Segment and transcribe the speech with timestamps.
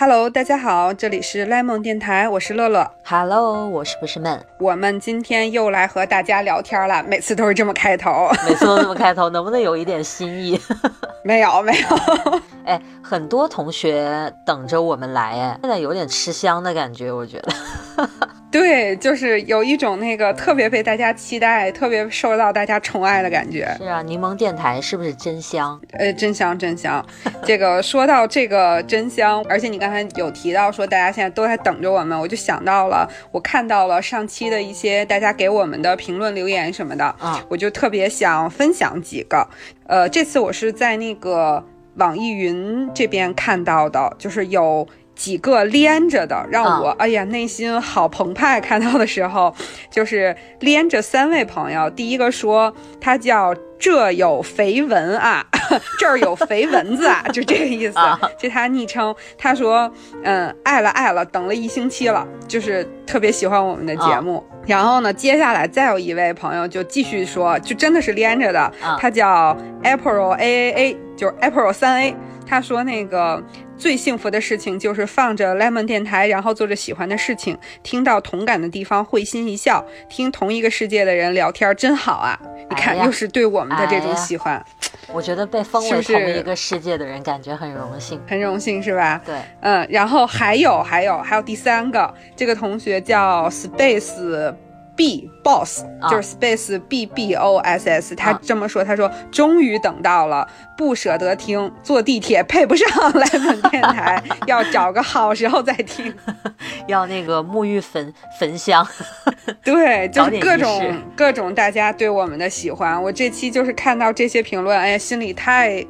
[0.00, 2.88] Hello，大家好，这里是 Lemon 电台，我是乐乐。
[3.04, 4.40] Hello，我是不是闷？
[4.60, 8.30] 我们今天又来和大家聊天了，每次都是这么开头。
[8.46, 10.60] 每次都这么开头，能不能有一点新意？
[11.24, 12.40] 没有，没有。
[12.64, 18.08] 哎，很多同学等着我们来，哎，现在有点吃香的感觉，我觉得。
[18.50, 23.76] 对，就是有一种那个特别被大家期待、特别受到大家宠爱的感觉。
[23.78, 25.78] 是啊，柠檬电台是不是真香？
[25.92, 27.04] 呃，真香，真香。
[27.44, 39.46] 这个说到这个真香，而且你刚才有提到说大家现在都在等着我们，我就想到了，我看到了上期的一些大家给我们的评论留言什么的，啊，我就特别想分享几个。
[39.86, 41.62] 呃，这次我是在那个
[41.96, 44.88] 网易云这边看到的，就是有。
[45.18, 48.60] 几个连着的，让我、啊哎呀内心好澎湃。
[48.60, 49.52] 看到的时候，
[49.90, 51.90] 就是连着三位朋友。
[51.90, 55.44] 第一个说他叫这有肥蚊啊，
[55.98, 57.98] 这儿有肥蚊子啊， 就这个意思。
[57.98, 59.12] 啊这他昵称。
[59.36, 59.92] 他说，
[60.22, 64.44] 嗯，爱了爱了，等了一星期了，就是特别喜欢我们的节目。
[64.66, 72.14] 然后呢，接下来再有一位朋友就继续说，就真的是连着的，啊他叫 April A A A，就是 April 三 A。
[72.48, 73.42] 他说那个
[73.76, 82.40] 最幸福的事情就是放着 Lemon 电台，然后做着喜欢的事情，听到同感的地方会心一笑，听同一个世界的人聊天真好啊！
[82.70, 84.64] 你看，哎又是对我们的这种喜欢，
[85.12, 88.20] 我觉得被封为同一个世界的人，感觉很荣幸。
[88.26, 89.20] 很荣幸是吧？
[89.24, 94.54] 对，嗯，然后还有还有还有第三个，这个同学叫 Space
[94.98, 100.46] B Boss，、啊就是 Space B B O S S，他啊这么说，他说终于等到了，
[100.76, 106.12] 不舍得听，坐地铁配不上 Lemon 电台，要找个好时候再听。
[106.88, 108.84] 要那个沐浴焚焚香。
[109.62, 113.00] 对， 就是各种各种大家对我们的喜欢。
[113.00, 115.86] 我这期就是看到这些评论，哎呀，心里太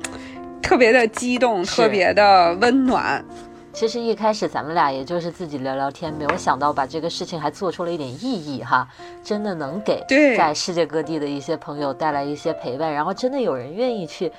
[0.61, 3.25] 特别的激动，特别的温暖。
[3.79, 8.89] 其实一开始咱们俩也就是自己聊聊天，没有想到把这个事情还做出了一点意义哈，
[9.23, 10.05] 真的能给
[10.37, 14.33] 在世界各地的一些朋友带来一些陪伴，然后真的有人愿意去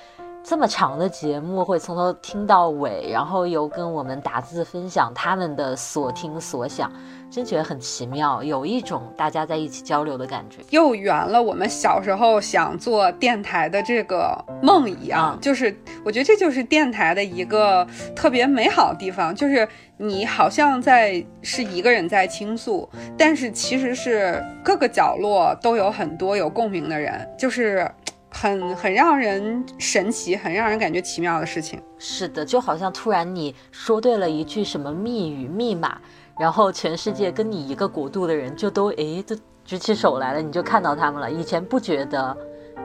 [0.43, 6.91] 这么长的节目会从头听到尾，然后又跟我们打字分享他们的所听所想，
[7.29, 10.57] 真觉得很奇妙，有一种大家在一起交流的感觉。
[10.71, 19.67] 又圆了我们小时候想做电台的这个梦一样，嗯就是我觉得这就是电台的一个特别美好的地方，就是
[19.97, 27.89] 你好像在是一个人在倾诉，但是其实是各个角落都有很多有共鸣的人，就是
[28.31, 31.79] 很很让人神奇，很让人感觉奇妙的事情。
[31.99, 35.99] 是的，就好像突然你说对了一句什么密语密码，
[36.39, 39.35] 然后全世界跟你一个国度的人就都诶都
[39.65, 41.29] 举起手来了，你就看到他们了。
[41.29, 42.35] 以前不觉得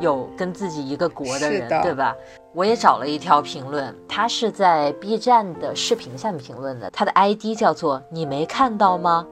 [0.00, 2.14] 有跟自己一个国的人，的对吧？
[2.52, 9.26] 我也找了一条评论，他是在 B 站的视频下面评论的，他的 ID 叫做“你没看到吗？”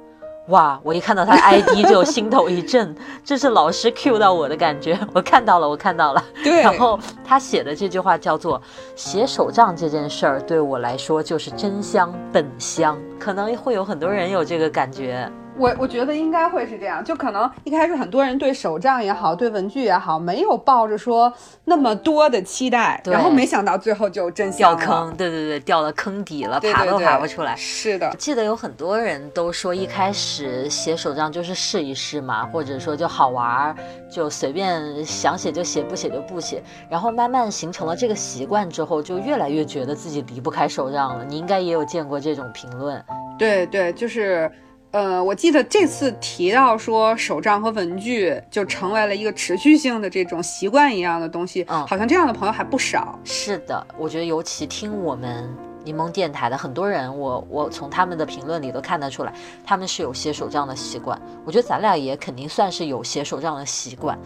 [0.48, 0.78] 哇！
[0.82, 2.94] 我一看到他的 ID 就心头一震，
[3.25, 4.98] 这是老师 cue 到我的感觉。
[5.14, 6.25] 我看到了，我看到了。
[6.42, 8.60] 对，然后他写的这句话叫做
[8.97, 15.31] “写手账这件事儿对我来说就是真香本香”，可能会有很多人有这个感觉。
[15.58, 21.32] 我我觉得应该会是这样，就可能一开始很多人对手账也好，对文具也好，没有抱着说
[21.66, 24.74] 那么多的期待，对然后没想到最后就真掉。
[24.74, 27.54] 坑，对对对，掉了坑底了，爬都对对对爬不出来。
[27.54, 33.76] 是的，记得有很多人都说，一开始写手账就是试一试嘛，或者说就好玩儿，
[34.10, 36.62] 就随便想写就写，不写就不写。
[36.88, 41.24] 然后慢慢形成了这个习惯之后，就越来越觉得自己离不开手账了。
[41.24, 43.04] 你应该也有见过这种评论。
[43.38, 44.50] 对对，就是。
[44.92, 53.19] 呃，我记得这次提到说手账和文具就成为了一个持续性的这种习惯一样的东西，嗯好像这样的朋友还不少。
[53.25, 55.48] 是的，我觉得尤其听我们
[55.82, 59.32] 柠檬电台的很多人，我我从他们的评论里都看得出来，
[59.64, 61.19] 他们是有写手账的习惯。
[61.47, 64.19] 我觉得咱俩也肯定算是有写手账的习惯。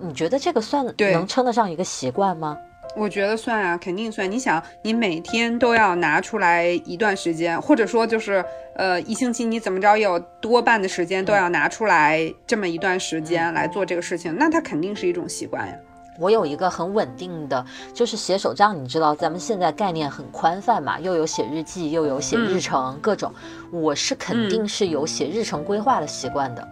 [0.00, 2.56] 你觉得这个算对能称得上一个习惯吗？
[2.94, 4.30] 我觉得算啊，肯定算。
[4.30, 15.74] 你想，你每天都要拿出来一段时间，或者说就是呃一星期，你怎么着也有多半的时间都要拿出来这么一段时间来做这个事情，那它肯定是一种习惯呀。
[16.18, 17.62] 我有一个很稳定的，
[17.92, 18.82] 就是写手账。
[18.82, 23.30] 你知道，咱们现在概念很宽泛嘛，又有写日记，又有写日程，各种。
[23.70, 26.66] 我是肯定是有写日程规划的习惯的。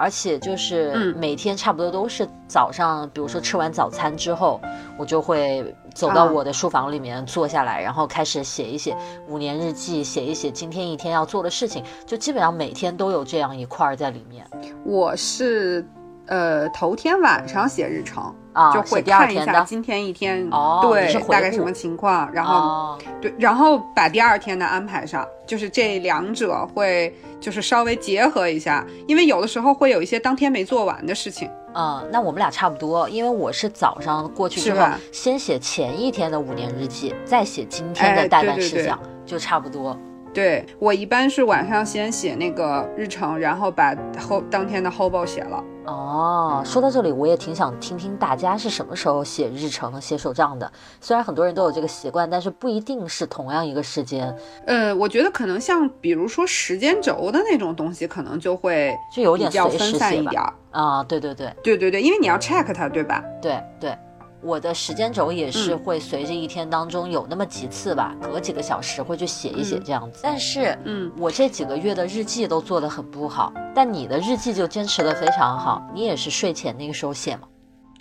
[0.00, 4.58] 而且就是嗯每天差不多都是早上，比如说吃完早餐之后，
[4.98, 8.96] 我就会走到啊我的书房里面坐下来，然后开始写一写
[9.28, 14.46] 五年日记，写一写今天一天要做的事情，就基本上每天都有这样一块儿在里面。
[14.86, 15.86] 我是。
[16.30, 18.34] 呃头天晚上写日程。
[18.52, 20.50] 啊，就会看一下今天一天，
[20.82, 31.48] 对，大概什么情况，然后对，然后把第二天的安排上，就是这两者会就是稍微结合一下，因为有的时候会有一些当天没做完的事情。
[31.74, 39.96] 嗯，那我们俩差不多，因为我是早上过去之后，先写前一天的五年日记，再写今天的代办事项，就差不多。
[40.32, 45.62] 对我一般是晚上先写那个日程，然后把后当天的 hobo 写了。
[45.86, 50.70] 哦，说到这里，我也挺想听听大家是什么时候写日程和写手账的。
[51.00, 54.32] 虽然很多人都有这个习惯，但是不一定是同样一个时间。
[54.66, 60.40] 呃，我觉得可能像比如说时间轴的那种东西，可能就会就有点比较分散一点
[60.70, 61.02] 啊。
[61.02, 63.24] 对对对，对对对，因为你要 check 它，对吧？
[63.42, 63.98] 对对。
[64.42, 70.20] 我的时间轴也是会随着一天当中有那么几次吧，隔几个小时会去写一写这样子。
[70.22, 75.82] 但是，嗯，我这几个月的日记都做得很不好，但你的日记就坚持得非常好。
[75.94, 77.42] 你也是睡前那个时候写吗？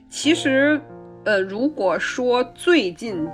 [0.10, 0.82] 其实，
[1.26, 3.28] 呃，如果说最近。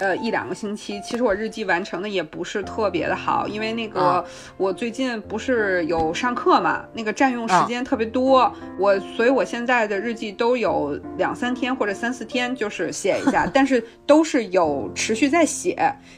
[0.00, 4.24] 呃，一两个星期，其实我日记完成的也不是特别的好，因为那个
[4.56, 15.76] 我最近不是有上课嘛，那个占用时间特别多，我所以我现在的日记都有两三天或者三四天就是写一下， 但是都是有持续在写，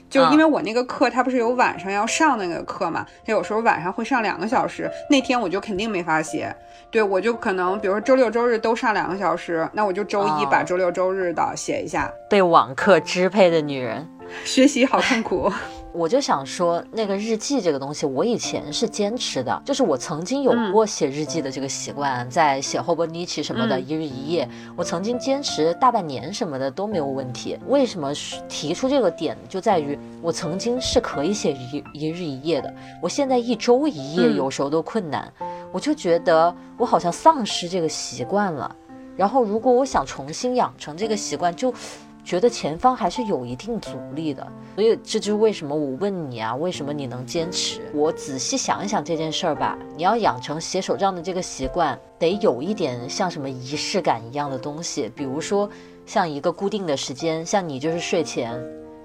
[0.08, 6.54] 就因为我那个课它不是有晚上要上那个课嘛，它有时候晚上会上两个小时，那天我就肯定没法写，
[6.90, 12.08] 对我就可能比如说周六周日都上两个小时，那我就周一把周六周日的写一下。
[12.30, 14.06] 被网课支配的女人，
[14.44, 15.50] 学习好痛苦。
[15.94, 27.58] 我就想说，那个日记这个东西，我以前是坚持的，就是我曾经有过写日记的这个习惯，在写后波尼奇什么的，一日一夜，我曾经坚持大半年什么的都没有问题。
[27.68, 28.10] 为什么
[28.48, 35.30] 提出这个点，就在于我曾经是可以写一一日一夜的，我现在一周一夜有时候都困难，
[35.70, 38.74] 我就觉得我好像丧失这个习惯了。
[39.14, 41.70] 然后如果我想重新养成这个习惯，就。
[42.24, 44.46] 觉得前方还是有一定阻力的，
[44.76, 47.80] 所以这就是为什么我问你啊，为什么你能坚持？
[47.92, 55.68] 我仔细想一想这件事儿吧，你要养成写手账的这个习惯，得有一点像什么仪式感一样的东西，比如说
[56.06, 58.56] 像一个固定的时间，像你就是睡前，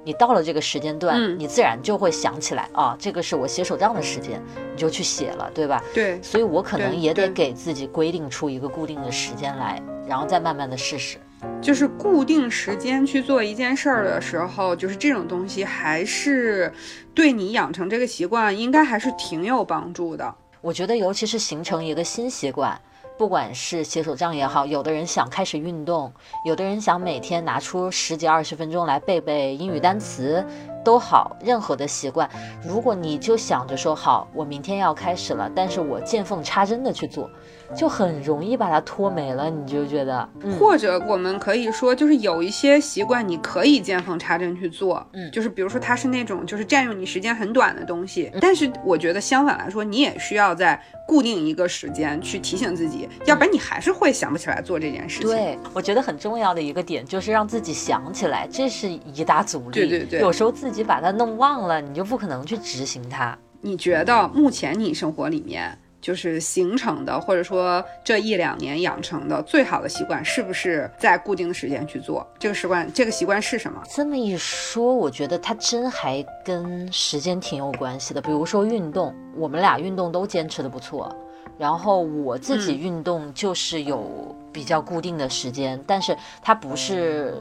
[0.04, 4.40] 你到了这个时间段，你自然就会想起来啊，这个是我写手账的时间，
[4.72, 5.84] 你就去写了，对吧？
[5.94, 11.18] 对，所以我可能也得给自己规定出一个固定的时间来，然后再慢慢的试试。
[11.62, 16.72] 就是固定时间去做一件事儿的时候，就是这种东西还是
[17.14, 20.34] 对你养成这个习惯，应该还是挺有帮助的。
[20.62, 22.80] 我觉得，尤其是形成一个新习惯，
[23.18, 26.12] 不管是写手账也好，有的人想开始运动，
[26.46, 30.46] 有的人想每天拿出十几二十分钟来背背英语单词。
[30.84, 32.30] 都好，任何的习惯，
[32.66, 37.30] 如果你就想着说好，我明天要开始了，但是我见缝插针的去做，
[37.76, 39.50] 就很容易把它拖没了。
[39.50, 40.28] 你就觉得，
[40.58, 55.30] 或者我们可以说，就是有一些习惯你可以见缝插针去做，嗯，就是比如说它是那种就是占用你时间很短的东西，但是我觉得相反来说，你也需要在固定一个时间去提醒自己，要不然你还是会想不起来做这件事情。
[55.30, 59.74] 对，我觉得很重要的一个点就是让自己想起来，这是一大阻力。
[59.74, 60.88] 对对对，有时候自己。
[60.88, 63.38] 把它弄忘了，你就不可能去执行它。
[63.60, 65.78] 你觉得目前你生活里面
[66.08, 72.90] 就是形成的，或者说这一两年养成的最好的习惯，是不是在固定的时间去做这个习惯？
[72.94, 73.84] 这个习惯是什么？
[73.94, 78.22] 这么一说，我觉得它真还跟时间挺有关系的。
[78.22, 81.14] 比如说运动，我们俩运动都坚持的不错。
[81.58, 87.34] 然后我自己运动就是有比较固定的时间，但是它不是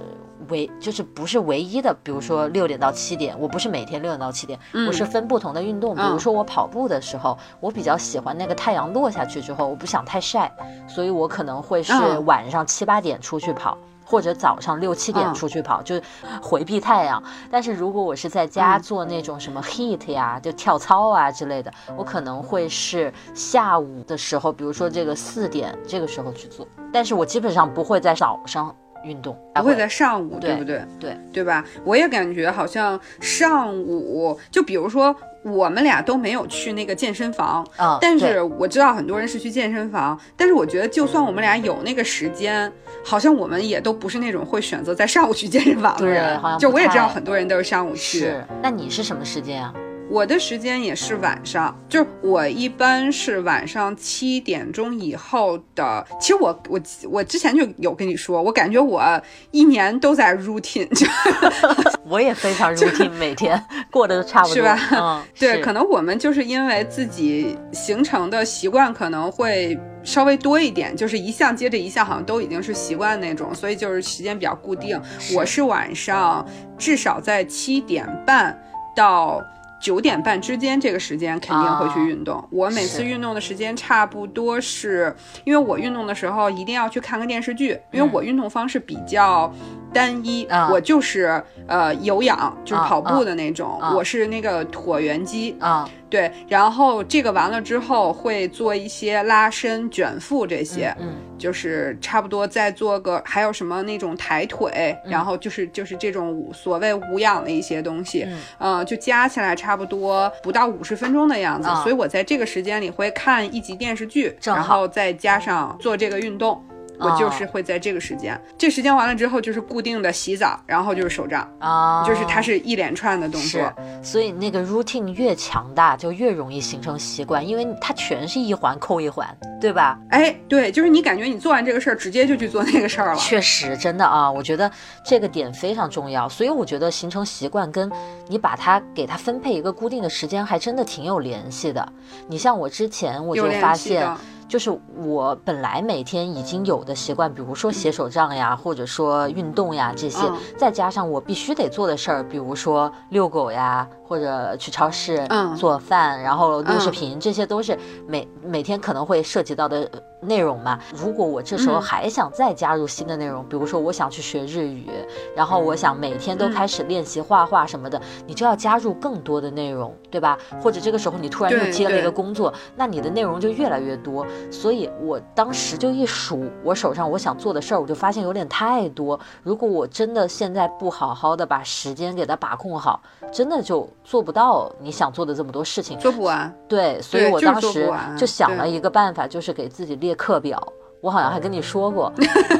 [0.48, 1.94] 唯，就是不是唯一的。
[2.02, 5.94] 比如说六点到七点，我不是每天六点到七点，我是分不同的运动。
[5.94, 10.50] 比如说我跑步的时候，我比较喜欢那个太阳落下去之后，我不想太晒，
[10.88, 13.76] 所以我可能会是晚上七八点出去跑。
[14.06, 16.00] 或者早上六七点出去跑，就
[16.40, 17.22] 回避太阳。
[17.50, 26.66] 但是如果我是在家做那种什么 heat 呀，就跳操啊之类的，我可能会是下午的时候，比如说这个四点这个时候去做。
[26.92, 30.84] 但是我基本上不会在早上运动，不会在上午，对不对？
[31.00, 31.64] 对对吧？
[31.84, 35.14] 我也感觉好像上午，就比如说。
[35.46, 40.18] 我们俩都没有去那个健身房啊，但是我知道很多人是去健身房。
[40.36, 42.70] 但是我觉得，就算我们俩有那个时间，
[43.04, 46.40] 好像我们也都不是那种会选择在上午去健身房的人。
[46.58, 48.18] 就我也知道很多人都是上午去。
[48.18, 49.72] 是，那你是什么时间啊？
[50.08, 56.06] 我的时间也是晚上，就是我一般是晚上七点钟以后的。
[56.20, 59.02] 其实我我我之前就有跟你说，我感觉我
[59.50, 61.06] 一年都在 routine，就
[62.08, 63.60] 我也非常 routine，每天
[63.90, 64.78] 过得都差不多，是吧？
[64.92, 75.00] 嗯，对，可能我们就是因为自己形成的习惯可能会稍微多一点，就是一项接着一项，好像都已经是习惯那种，所以就是时间比较固定。
[75.34, 76.46] 我是晚上
[76.78, 78.56] 至少在七点半
[78.94, 79.42] 到。
[79.80, 82.42] 九点半之间这个时间肯定会去运动。
[82.50, 85.14] 我每次运动的时间差不多是，
[85.44, 89.52] 因为我运动的时候一定要去看个电视剧，因为我运动方式比较
[89.96, 95.88] 单一，我就是呃有氧，就是跑步的那种，我是那个椭圆机啊。
[96.08, 108.24] 对，然后这个完了之后会做一些拉伸、卷腹这些，嗯，就是差不多再做个，还有什么那种抬腿，然后就是就是这种所谓无氧的一些东西，
[108.60, 116.64] 嗯，就加起来差不多不到五十分钟的样子，所以我在这个时间里会看一集电视剧，然后再加上做这个运动。
[116.98, 123.72] 我就是会在这个时间，这时间完了之后就是固定的洗澡，然后就是手账啊，就是它是一连串的动作，
[124.02, 129.26] 所以那个 routine 越强大就越容易形成习惯，因为它全是一环扣一环，
[129.60, 129.98] 对吧？
[130.10, 133.16] 哎，对，就是你感觉你做完这个事儿，直接就去做那个事儿了。
[133.16, 134.70] 确实，真的啊，我觉得
[135.04, 137.90] 这个点非常重要，所以我觉得形成习惯跟
[138.28, 141.86] 你把它给它分配一个固定的时间，还真的挺有联系的。
[142.28, 144.08] 你像我之前我就发现。
[144.48, 150.18] 就是我本来每天已经有的习惯，比如说写手账呀，或者说运动呀这些，
[150.56, 153.88] 再加上我必须得做的事儿，比如说遛狗呀。
[154.06, 160.78] 或者去超市做饭，然后录视频，这些都是每每天可能会涉及到的内容嘛。
[160.94, 164.88] 如果我这时候还想再加入新的内容，比如说我想去学日语，
[165.34, 170.38] 然后我想每天都开始练习画画什么的，你就要加入更多的内容，对吧？
[170.62, 174.26] 或者这个时候你突然又接了一个工作，那你的内容就越来越多。
[174.50, 179.18] 所以我当时就一数我手上我想做的事儿，我就发现有点太多。
[179.42, 183.00] 如果我真的现在不好好的把时间给它把控好，
[183.32, 183.88] 真的就。
[184.06, 186.54] 做不到你想做的这么多事情，做不完。
[186.68, 190.72] 对，所以我当时就想了一个办法，就是给自己列课表。
[191.00, 192.10] 我好像还跟你说过，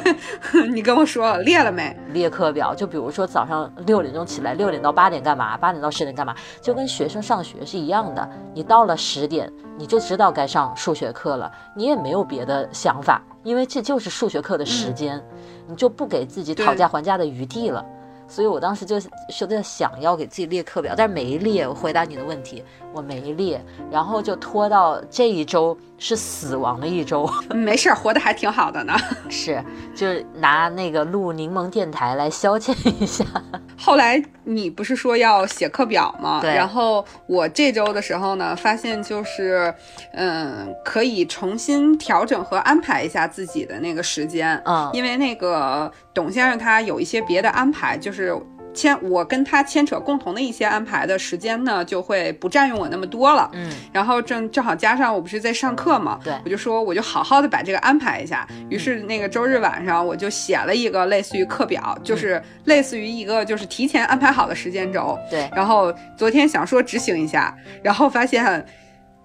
[0.71, 1.97] 你跟我说列了没？
[2.13, 5.57] 列课表，就比如说早上六点钟起来，六点到八点干嘛？
[5.57, 6.35] 八点到十点干嘛？
[6.61, 8.29] 就跟学生上学是一样的。
[8.53, 15.21] 你到了十点，你就知道该上数学课了，你也没有别的想法，因为这就是数学课的时间，
[15.67, 17.83] 你就不给自己讨价还价的余地了。
[18.27, 19.09] 所以我当时就是
[19.47, 21.67] 在想要给自己列课表，但是没列。
[21.67, 22.63] 我回答你的问题，
[22.97, 25.77] 我没列，然后就拖到这一周。
[25.99, 28.95] 是死亡的一周， 没事儿，活得还挺好的呢。
[29.29, 29.59] 是，
[29.95, 33.25] 就是拿那个录柠檬电台来消遣一下。
[33.75, 36.39] 后来你不是说要写课表吗？
[36.39, 36.53] 对。
[36.53, 39.73] 然后我这周的时候呢，发现就是，
[40.13, 44.55] 嗯，可以重新调整和安排一下自己的那个时间。
[44.65, 44.87] 嗯。
[44.93, 48.39] 因为那个董先生他有一些别的安排，就是。
[48.77, 53.49] 牵我跟他牵扯共同的一些安排的时间呢，就会不占用我那么多了。
[53.53, 58.47] 嗯，然后正正好加上我不是在上课嘛，对，我就说我就好好的把这个安排一下。
[58.69, 65.17] 于是那个周日晚上我就写了一个类似于课表，就是类似于一个就是提前安排好的时间轴。
[65.29, 67.53] 对，然后昨天想说执行一下，
[67.83, 68.63] 然后发现。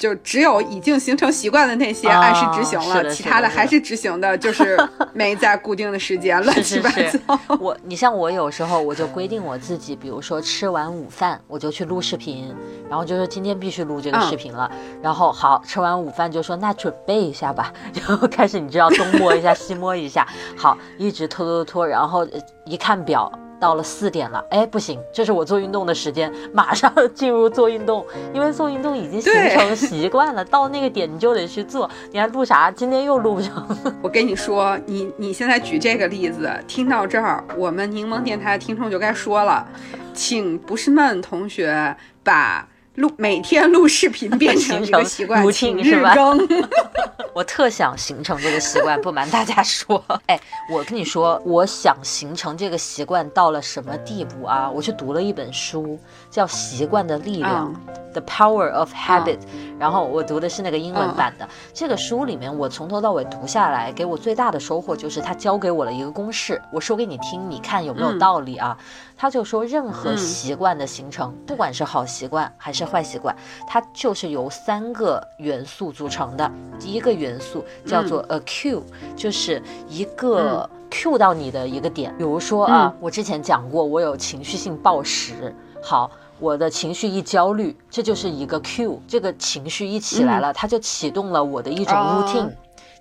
[0.02, 4.76] 就只有已经形成习惯的那些按时执行了，其他的还是执行的，就是
[5.14, 7.56] 没在固定的时间，乱七八糟。
[7.60, 12.52] 我，你像我有时候我就规定我自己，比如说吃完午饭我就去录视频，
[12.90, 14.68] 然后就说今天必须录这个视频了。
[15.00, 22.26] 然后好吃完午饭就说那准备一下吧， 然后开始你知道东摸一下西摸一下，好一直拖拖拖，然后
[22.66, 23.30] 一看表。
[23.62, 28.04] 到了四点了，哎，不行，这是我做运动的时间，马上 进入做运动，
[28.34, 30.44] 因为做运动已经形成习惯了。
[30.44, 32.72] 到那个点你就得去做，你还录啥？
[32.72, 33.64] 今天又录不成。
[34.02, 39.64] 我跟你说，你你现在举这个例子，听到这儿，我们柠檬电台的听众就该说了，
[40.12, 42.66] 请不是闷同学把。
[42.96, 46.48] 录每天录视频 变成一个习惯，请日更。
[47.34, 50.38] 我特想形成这个习惯，不瞒大家说，哎，
[50.70, 54.70] 我跟你说，我想形成这个习惯到了什么地步啊？
[54.70, 55.98] 我去读了一本书，
[56.30, 57.74] 叫《习惯的力量》
[58.12, 59.38] （The Power of Habit），
[59.78, 61.48] 然后我读的是那个英文版的。
[61.72, 68.76] 这个书里面，我从头到尾读下来，给我最大的收获就是他教给我了一个公式，我说给你听，你看有没有道理啊？
[69.22, 73.32] 他就说，任何习惯的形成，不管是好习惯还是坏习惯，
[73.68, 76.50] 它就是由三个元素组成的。
[76.80, 78.82] 第一个元素叫做 a cue，
[79.14, 82.12] 就是一个 cue 到你的一个点。
[82.18, 85.54] 比如说啊，我之前讲过，我有情绪性暴食。
[85.80, 86.10] 好。
[86.40, 92.50] 我的情绪一焦虑，这就是一个 Q，这个情绪一起来了，它就启动了我的一种 routine，、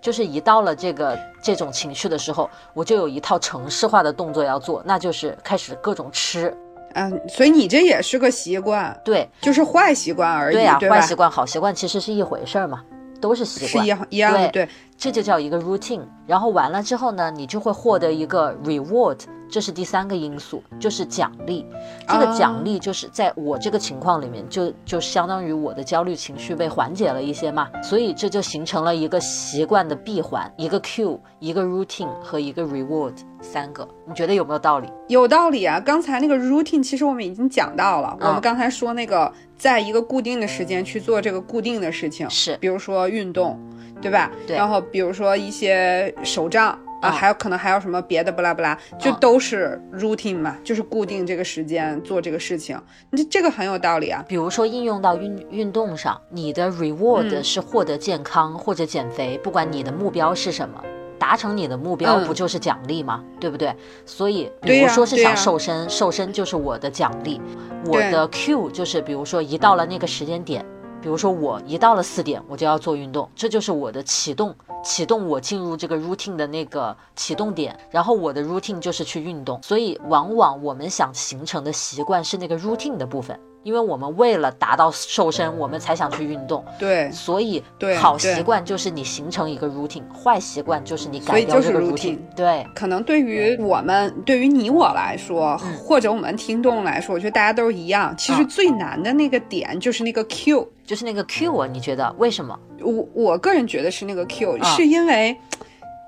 [0.01, 6.53] 就是一到了这个这种情绪的时候，我就有一套程式化的动作要做，那就是开始各种吃。
[6.93, 10.89] 嗯，所以你这也是个习惯，对就是坏习惯而已，对呀、对？
[10.89, 12.84] 坏习惯、好习惯其实是一回事儿嘛，
[13.22, 13.88] 都是习惯是一。
[13.88, 14.67] 样一样的，对，
[15.01, 16.01] 这就叫一个 routine。
[16.27, 19.17] 然后完了之后呢，你就会获得一个 reward，
[19.50, 21.65] 这是第三个因素，就是奖励。
[22.08, 34.88] 这个啊奖励就是在我这个情况里面，就就相当于我的焦虑情绪被缓解了一些嘛，所以这就形成了一个习惯的闭环，一个 cue，一个 routine 和一个 reward，三个，你觉得有没有道理？
[35.08, 35.79] 有道理啊。
[35.79, 43.60] 刚才那个 routine 其实我们已经讲到了，嗯我们刚才说那个在一个固定的时间去做这个固定的事情，是比如说运动，
[44.01, 44.31] 对吧？
[44.48, 46.70] 对然后比如说一些手账
[47.01, 52.79] 啊，嗯还有可能还有什么别的不拉不拉，就嗯都是 routine 嘛，就是固定这个时间做这个事情。
[53.12, 54.24] 你这个很有道理啊。
[54.27, 60.84] 比如说应用到运运动上，你的 reward 嗯是获得健康或者减肥，不管你的目标是什么，
[61.17, 63.24] 达成你的目标嗯不就是奖励吗？
[63.39, 63.74] 对不对？
[64.05, 67.41] 所以，比如说是想瘦身，瘦身就是我的奖励，
[67.86, 70.63] 我对的 Q 就是比如说一到了那个时间点。
[71.01, 77.77] 比如说我一到了四点，我就要做运动，这就是我的启动，启动我进入这个 routine 的那个启动点。
[77.89, 86.63] 然后我的 routine 就是去运动，所以往往我们想形成的习惯是那个 routine 的部分，因为我们为了达到瘦身，我们才想去运动。
[86.79, 98.15] 对，所以对好习惯就是你形成一个 routine，坏习惯就是你改掉这个 routine 对，可能对于我们，对于你我来说，嗯或者我们听众来说，我觉得大家都是一样。
[98.17, 100.67] 其实嗯最难的那个点就是那个 Q。
[100.83, 102.59] 就是那个 Q 啊，你觉得为什么？
[102.83, 105.35] 我我个人觉得是那个 Q，、啊是因为。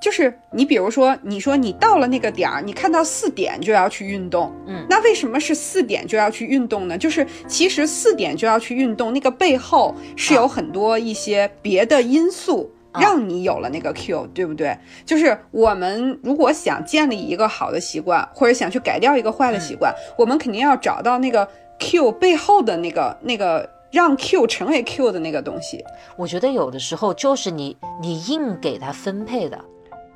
[0.01, 6.97] 就是你，比如说，你说你到了那个点儿，你看到四点就要去运动，嗯那为什么是四点就要去运动呢？
[6.97, 12.69] 就是其实四点就要去运动，那个背后是有很多一些别的因素。
[12.91, 14.77] 啊让你有了那个 Q，对不对？
[15.05, 21.47] 就是我们如果想建立一个好的习惯，或者想去改掉一个坏的习惯，我们肯定要找到那个
[21.79, 25.85] Q 背后的那个那个让 Q 成为 Q 的那个东西。
[26.17, 29.63] 我觉得有的时候就是你你硬给它分配的，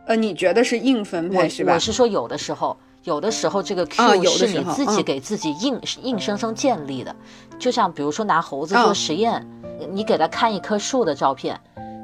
[0.08, 1.76] 呃，你觉得是硬分配是吧？
[1.76, 2.76] 我是说有的时候。
[3.04, 7.16] 有的时候，这个啊 Q 是你自己给自己硬、硬生生建立的，
[7.58, 9.48] 就像比如说拿猴子嗯做实验，
[9.92, 11.58] 你给他看一棵树的照片，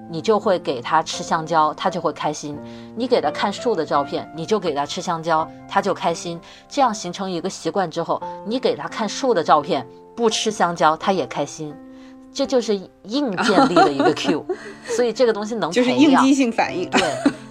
[0.10, 2.55] 你就会给他吃香蕉，他就会开心；
[2.96, 6.40] 你给他看树的照片，你就给他吃香蕉，他就开心。
[6.70, 11.74] 这样形成一个习惯之后，你给他看树的照片，不吃香蕉，他也开心。
[12.32, 14.44] 这就是硬建立的一个 Q，
[14.86, 16.24] 所以这个东西能就是培养。
[16.24, 16.90] 应激性反应。
[16.90, 17.02] 对，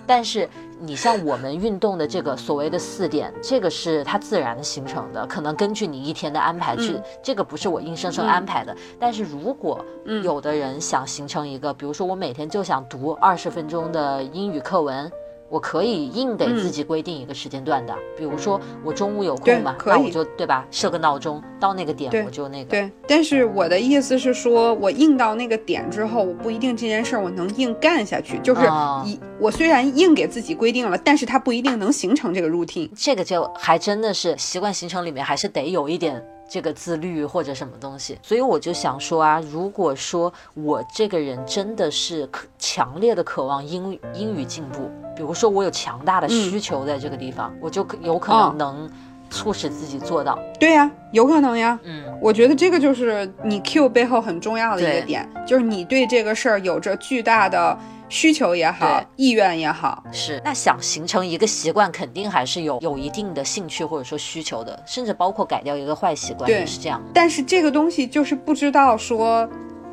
[0.04, 0.48] 但是
[0.80, 8.76] 你像我们运动的这个所谓的四点，这个是它自然形成的，可能根据你一天的安排去，嗯这个不是我硬生生嗯安排的。
[8.98, 15.08] 但是如果嗯有的人想形成一个，比如说我每天就想读二十分钟的英语课文。
[15.52, 22.70] 我可以硬给自己规定一个时间段的，比如说我中午有空嘛，那我就对吧，设个闹钟，到那个点我就那个。
[22.70, 28.38] 对，但是我的意思是说，我硬到那个点之后，我不一定这件事儿我能硬干下去。
[28.38, 32.88] 就是哦一，我虽然硬给自己规定了，但是它不一定能形成这个 routine。
[32.96, 48.54] 这个就还真的是习惯形成里面还是得有一点这个自律或者什么东西，所以我就想说啊，如果说我这个人真的是可强烈的渴望英语英语进步，比如说我有强大的需求在这个地方，我就有可哦。
[48.58, 48.90] 能能
[49.32, 50.38] 促使自己做到。
[50.60, 51.76] 对呀，有可能呀。
[51.82, 57.76] 嗯，我觉得这个就是你 Q 背后很重要的一个点，就是你对这个事儿有着巨大的
[58.08, 60.04] 需求也好，意愿也好。
[60.12, 60.40] 是。
[60.44, 67.02] 那想形成一个习惯，肯定还是有有一定的兴趣或者说需求的，甚至包括改掉一个坏习惯对也是这样。
[67.14, 69.48] 但是这个东西就是不知道说，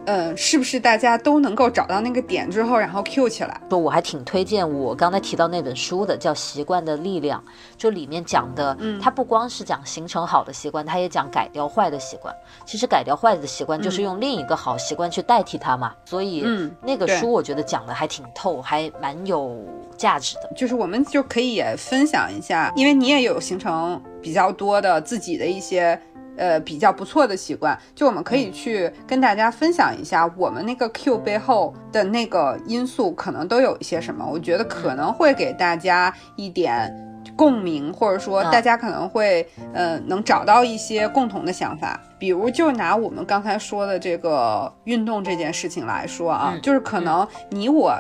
[0.10, 3.62] 嗯，是不是大家都能够找到那个点之后，然后 Q 起来？
[3.70, 7.40] 说我还挺推荐我刚才提到那本书的，叫《习惯的力量》，
[7.78, 12.34] 就里面讲的，嗯它不光是讲形成好的习惯，它也讲改掉坏的习惯。
[12.66, 15.94] 其实改掉坏的习惯，就是用另一个好习惯去代替它嘛。
[16.06, 19.64] 所以，嗯那个书我觉得讲的还挺透，还蛮有
[19.96, 20.50] 价值的。
[20.58, 26.02] 就是我们就可以也分享一下，因为你也有形成比较多的自己的一些
[26.40, 37.06] 呃比较不错的习惯，就我们可以去跟大家分享一下我们那个 Q 背后的那个因素可能都有一些什么，我觉得可能会给大家一点。
[37.36, 42.00] 共鸣，或者说嗯大家可能会，呃，能找到一些共同的想法。
[42.18, 47.94] 比如，就拿我们刚才说的这个运动这件事情来说啊，嗯就是可能你我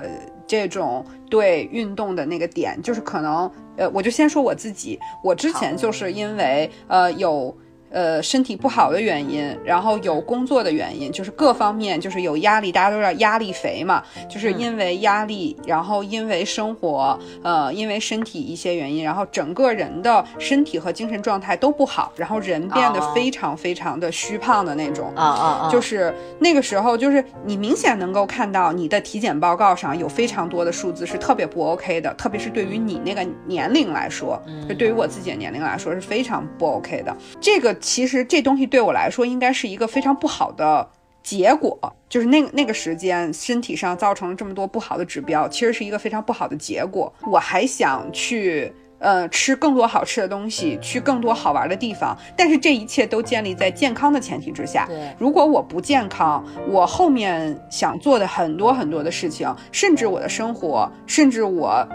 [0.47, 7.55] 这种对运动的那个点，就是可能，呃，我就先说我自己，我之前就是因为呃有
[7.91, 37.75] 呃，身体不好的原因，然后有工作的原因，就是各方面就是有压力，大家都知道压力肥嘛，就是因为压力，然后因为生活，呃，因为身体一些原因，然后整个人的身体和精神状态都不好，然后人变得非常非常的虚胖的那种，啊啊啊，就是那个时候，就是你明显能够看到你的体检报告上有非常多的数字是特别不 OK 的，特别是对于你那个年龄来说，就对于我自己的年龄来说是非常不 OK 的，这个。
[37.79, 40.89] 其实这东西对我来说应该是一个非常不好的
[41.23, 47.13] 结果，就是那那个时间身体上造成了这么多不好的指标，其实是一个非常不好的结果。
[47.27, 54.85] 我还想去呃吃更多好吃的东西，去更多好玩的地方，但是这一切都建立在健康的前提之下。
[54.87, 61.87] 对，如果我不健康，我后面想做的很多很多的事情，甚至我的生活，甚至我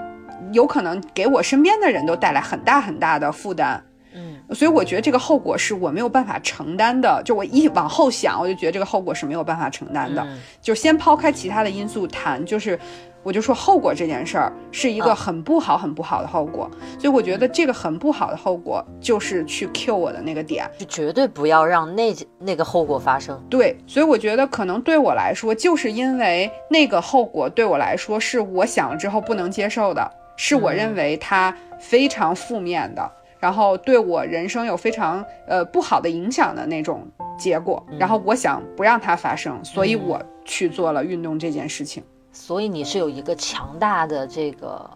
[0.53, 3.83] 有可能给我身边的人都带来很大很大的负担。
[4.51, 7.23] 所以我觉得这个后果是我没有办法承担的。
[7.25, 10.27] 就我一往后想，我就觉得这个后果是没有办法承担的。
[10.61, 12.79] 就先抛开其他的因素谈，就是
[13.23, 16.71] 我就说后果这件事儿是一个很不好、很不好的后果。
[16.99, 23.43] 所以我觉得这个很不好的后果就是去 Q 我的那个点，就绝对不要让那那个后果发生。
[23.49, 33.11] 对，所以我觉得可能对我来说，就是因为那个后果对我来说是我想了之后不能接受的，是我认为它非常负面的。
[33.45, 37.07] 然后对我人生有非常呃不好的影响的那种
[37.39, 42.03] 结果，然后我想不让它发生，所以我去做了运动这件事情。
[42.33, 44.89] 所以你是有一个强大的这个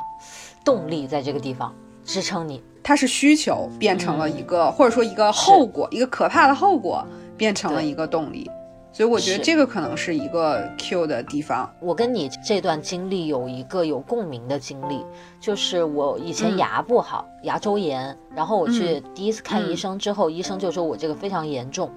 [0.64, 7.06] 动力在这个地方支撑你，它是需求变成了一个，或者说一个后果，一个可怕的后果
[7.36, 8.50] 变成了一个动力。
[8.90, 11.70] 所以我觉得这个可能是一个 Q 的地方。
[11.78, 15.04] 我跟你这段经历有一个有共鸣的经历，
[15.40, 21.90] 就是我以前牙不好，牙周炎，然后我去第一次看医生之后，医生就说我这个非常严重，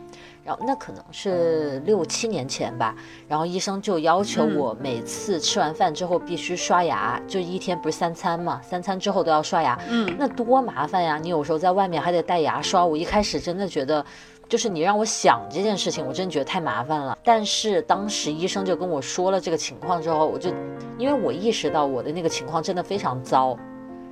[0.43, 2.93] 然后那可能是六七年前吧，
[3.27, 11.17] 然后医生就要求我每次吃完饭之后必须刷牙，就一天不是三餐嘛，三餐之后都要刷牙，嗯，那多麻烦呀！
[11.17, 14.06] 你有时候在外面还得带牙刷，我一开始真的觉得。
[14.51, 17.17] 就是你让我想这件事情，我真的觉得太麻烦了。
[17.23, 20.49] 但是当时医生就跟我说了这个情况之后，我就，
[20.97, 23.57] 因为我意识到我的那个情况真的非常糟，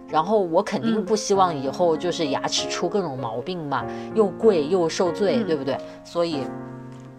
[0.08, 3.84] 然后我肯定不希望以后就是牙齿出各种毛病嘛，
[4.16, 5.78] 又贵又受罪，对不对？
[6.06, 6.46] 所以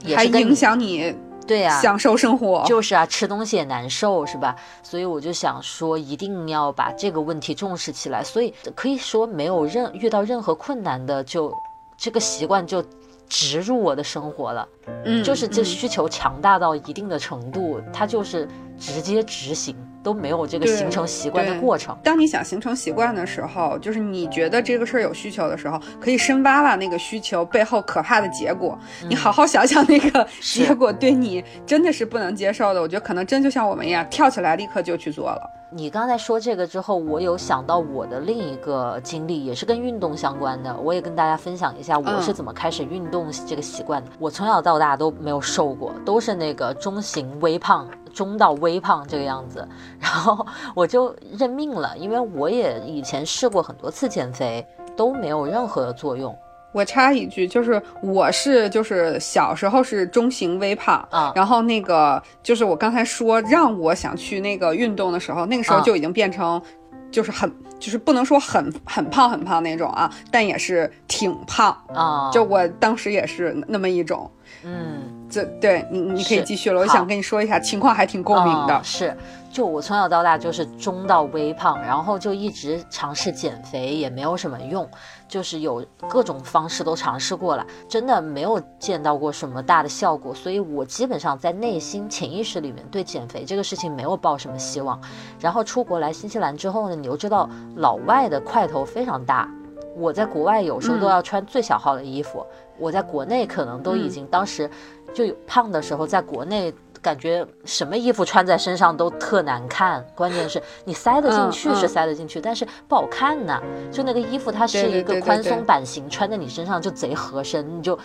[0.02, 1.14] 也还影响你
[1.46, 4.56] 对呀，享受生活就是啊，吃东西也难受是吧？
[4.82, 8.24] 所以我就想说，一定要把这个问题重视起来。
[8.24, 11.52] 所以可以说，没有任遇到任何困难的，就
[11.98, 12.82] 这个习惯就。
[13.30, 14.68] 植入我的生活了，
[15.04, 21.96] 嗯，就是这需求强大到一定的程度，它就是直接执行，都没有这个形成习惯的过程。
[22.02, 28.78] 当你想形成习惯的时候，就是你觉得这个事儿有需求的时候，可以深挖挖那个需求背后可怕的结果。
[29.08, 32.80] 你好好想想那个 结果，对你真的是不能接受的。
[32.80, 35.50] 我觉得可能真就像我们一样，跳起来立刻就去做了。
[35.72, 44.10] 你刚才说这个之后，我有想到我的另一个经历，也是跟运动相关的，我也跟大家分享一下我是怎么开始运动这个习惯的。
[44.18, 49.66] 我从小到大都没有瘦过，都是那个中型微胖、中到微胖这个样子，
[49.98, 56.36] 然后我就认命了，因为我也以前试过很多次减肥，都没有任何的作用。
[56.72, 66.62] 我插一句，就是我是就是小时候是中型微胖啊，然后那个就是我刚才说让我想去那个运动的时候，那个时候就已经变成
[67.10, 74.30] 就是很就是不能说很很胖很胖那种啊，但也是挺胖啊，就我当时也是那么一种，
[74.62, 79.16] 嗯，这对你你可以继续了，我想跟你说一下情况还挺共鸣的，是。
[79.52, 84.88] 就我从小到大就是中到微胖，然后就一直尝试减肥，也没有什么用，
[85.26, 95.00] 就是有各种方式都尝试过了，真的没有见到过什么大的效果，所以我基本上在内心潜意识里面对减肥这个事情没有抱什么希望。
[95.40, 99.48] 然后出国来新西兰之后呢，你又知道老外的块头非常大，
[99.96, 102.46] 我在国外有时候都要穿最小号的衣服，
[102.80, 104.68] 我在国内可能都已经当时
[105.14, 106.74] 就有胖的时候，在国内。
[107.02, 113.58] 感觉什么衣服穿在身上都特难看，关键是你塞得进去是塞得进去，但是不好看呐。
[113.90, 117.98] 就那个衣服它是一个宽松版型，穿在你身上就贼合身，你就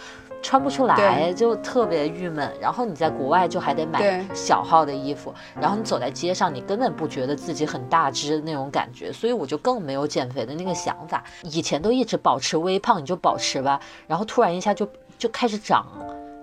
[0.46, 2.54] 穿不出来，就特别郁闷。
[2.62, 11.24] 然后你在国外就还得买小号的衣服，然后你走在街上，你根本不觉得自己很大只的那种感觉，所以我就更没有减肥的那个想法。
[11.42, 15.84] 以前都一直保持微胖，你就保持吧，然后突然一下就就开始长。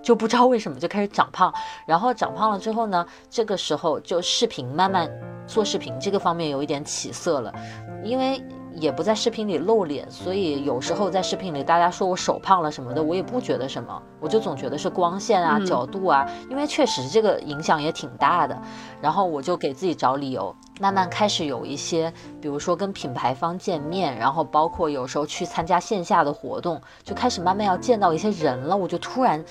[0.03, 1.53] 就不知道为什么就开始长胖，
[1.85, 5.09] 然后长胖了之后呢，这个时候就视频慢慢
[5.47, 7.53] 做视频这个方面有一点起色了，
[8.03, 8.43] 因为
[8.75, 18.59] 也不在视频里露脸，所以有时候在视频里大家说我手胖了什么的，我也不觉得什么，我就总觉得是光线啊、角度啊，因为确实这个影响也挺大的。
[19.01, 29.43] 然后我就给自己找理由，慢慢开始有一些，比如说跟品牌方见面，然后包括有时候去参加线下的活动，就开始慢慢要见到一些人了，我就突然。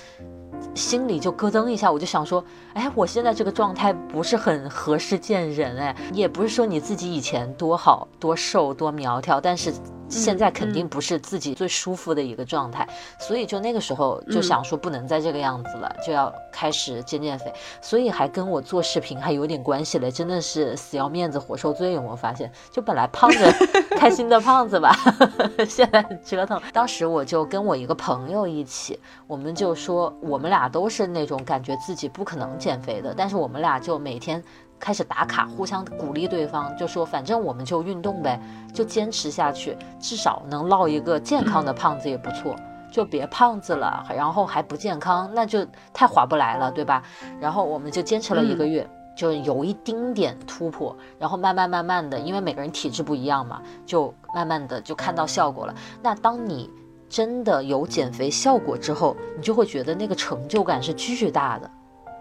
[0.75, 9.73] 心里就咯噔一下，我就想说，哎，我现在这个状态不是很合适见人，哎，也不是说你自己以前多好多瘦多苗条，但是。
[10.19, 12.87] 现在肯定不是自己最舒服的一个状态，
[13.19, 22.51] 所以就那个时候就想说不能再这个样子了，就要开始减减肥，所以还跟我做视频还有点关系嘞，真的是死要面子活受罪，有没有发现？
[22.71, 23.51] 就本来胖着
[23.97, 24.95] 开心的胖子吧，
[25.67, 26.61] 现在折腾。
[26.71, 34.43] 当时我就跟我一个朋友一起，我们就说我们俩都是那种感觉自己不可能减肥的，但是我们俩就每天。
[34.83, 38.37] 开始打卡，互相鼓励对方，就说反正我们就运动呗，
[38.73, 42.53] 就坚持下去，至少能落一个健康的胖子也不错，
[42.91, 47.01] 就别胖子了，然后还不健康，那就太划不来了，对吧？
[47.39, 55.73] 然后我们就坚持了一个月，就有一丁点突破，然后慢慢慢慢的，因为每个人体质不一样嘛，就慢慢的就看到效果了。
[56.01, 56.69] 那当你
[57.07, 61.71] 真的有减肥效果之后，你就会觉得那个成就感是巨大的，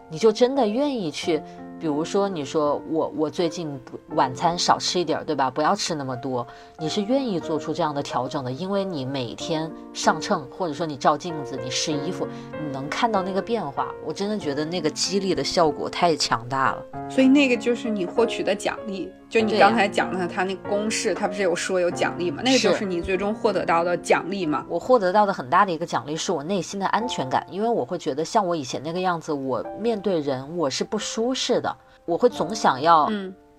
[0.09, 1.43] 你就真的愿意去。
[1.83, 3.77] 比如说，你说我我最近
[4.11, 5.51] 晚餐少吃一点儿，对吧？
[5.51, 6.47] 不要吃那么多。
[6.79, 13.93] 你是愿意做出这样的调整的，因为你每天上秤，或者说你照镜子、你试衣服，你能看到那个变化。
[14.07, 16.87] 我真的觉得那个激励的效果太强大了。
[17.11, 22.43] 所以那个就是你获取的奖励，就你刚才讲的他那个公式，他不是有说有奖励吗？
[22.45, 24.63] 那个就是你最终获得到的奖励嘛。
[24.69, 31.75] 我获得到的很大的一个奖励是我内心的安全感，因为我会觉得像我以前那个样子，我面对人我是不舒适的。
[32.05, 33.11] 我会总想要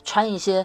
[0.04, 0.64] 穿一些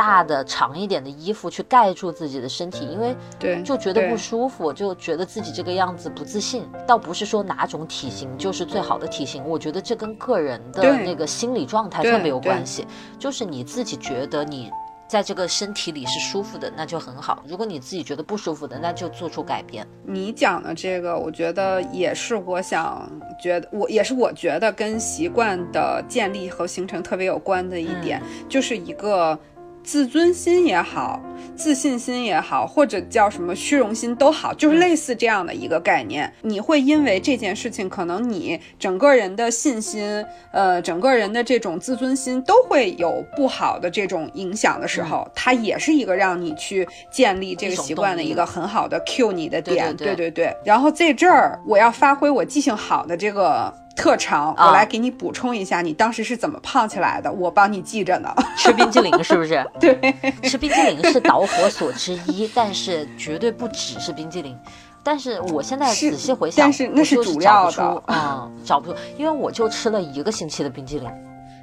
[0.00, 6.66] 大的、长一点的衣服去盖住自己的身体，因为对就觉得不舒服，就觉得自己这个样子不自信。
[6.86, 12.86] 倒不是说哪种体型就是最好的体型，我觉得这跟个人的那个心理状态特别有关系，
[13.18, 14.70] 就是你自己觉得你。
[15.10, 17.42] 在这个身体里是舒服的，那就很好。
[17.44, 19.84] 如果你自己觉得不舒服的，那就做出改变。
[20.06, 23.10] 你讲的这个，我觉得也是我想
[23.42, 29.36] 觉得，我也是我觉得跟习惯的建立和形成特别有关的一点，就是一个。
[29.82, 31.20] 自尊心也好，
[31.56, 36.32] 自信心也好，或者叫什么虚荣心都好，就是类似这样的一个概念。
[36.42, 49.96] 你会因为这件事情，可能你整个人的信心，呃，整个人的这种自尊心都会有不好的这种影响的时候，它也是一个让你去建立这个习惯的一个很好的 cue 你的点。
[49.96, 50.54] 对对对。
[50.64, 53.72] 然后在这儿，我要发挥我记性好的这个。
[54.00, 57.30] 特长，我来给你补充一下，你当时是怎么胖起来的？
[57.30, 58.34] 我帮你记着呢。
[58.56, 59.64] 吃冰激凌是不是？
[59.78, 64.58] 对，吃冰激凌是导火索之一， 但是绝对不只是冰激凌。
[65.02, 71.10] 但是我现在仔细回想，但是那是主要的，嗯，找不出，因为我就吃了一个星期的冰激凌。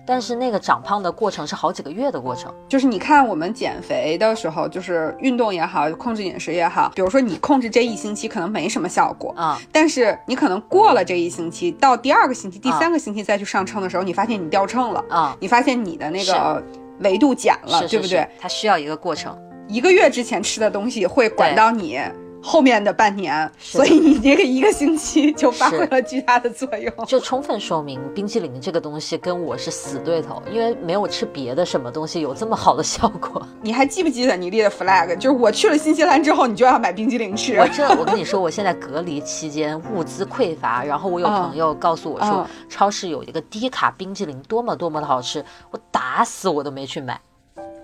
[0.08, 16.64] 但是那个长胖的过程是好几个月的过程，就是你看我们减肥的时候，就是运动也好，控制饮食也好，比如说你控制这一星期可能没什么效果啊，但是你可能过了这一星期，到第二个星期、第三个星期再去上秤的时候，你发现你掉秤了啊，你发现你的那个
[17.00, 18.26] 维度减了，对不对？
[18.40, 22.00] 它需要一个过程，一个月之前吃的东西会管到你。
[22.48, 33.46] 后面的半年，所以你这个一个星期就发挥了巨大的作用，就充分说明冰淇淋这个东西跟我是死对头，因为没有吃别的什么东西有这么好的效果。
[33.62, 35.14] 你还记不记得你立的 flag？
[35.18, 37.58] 就是我去了新西兰之后，你就要买冰淇淋吃。
[37.58, 47.20] 我这，我跟你说，我现在隔离期间物资匮乏，然后我有朋友告诉我说，超市有一个低卡冰淇淋，多么多么的好吃，我打死我都没去买。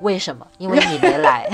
[0.04, 0.46] 为什么？
[0.58, 1.50] 因为你没来，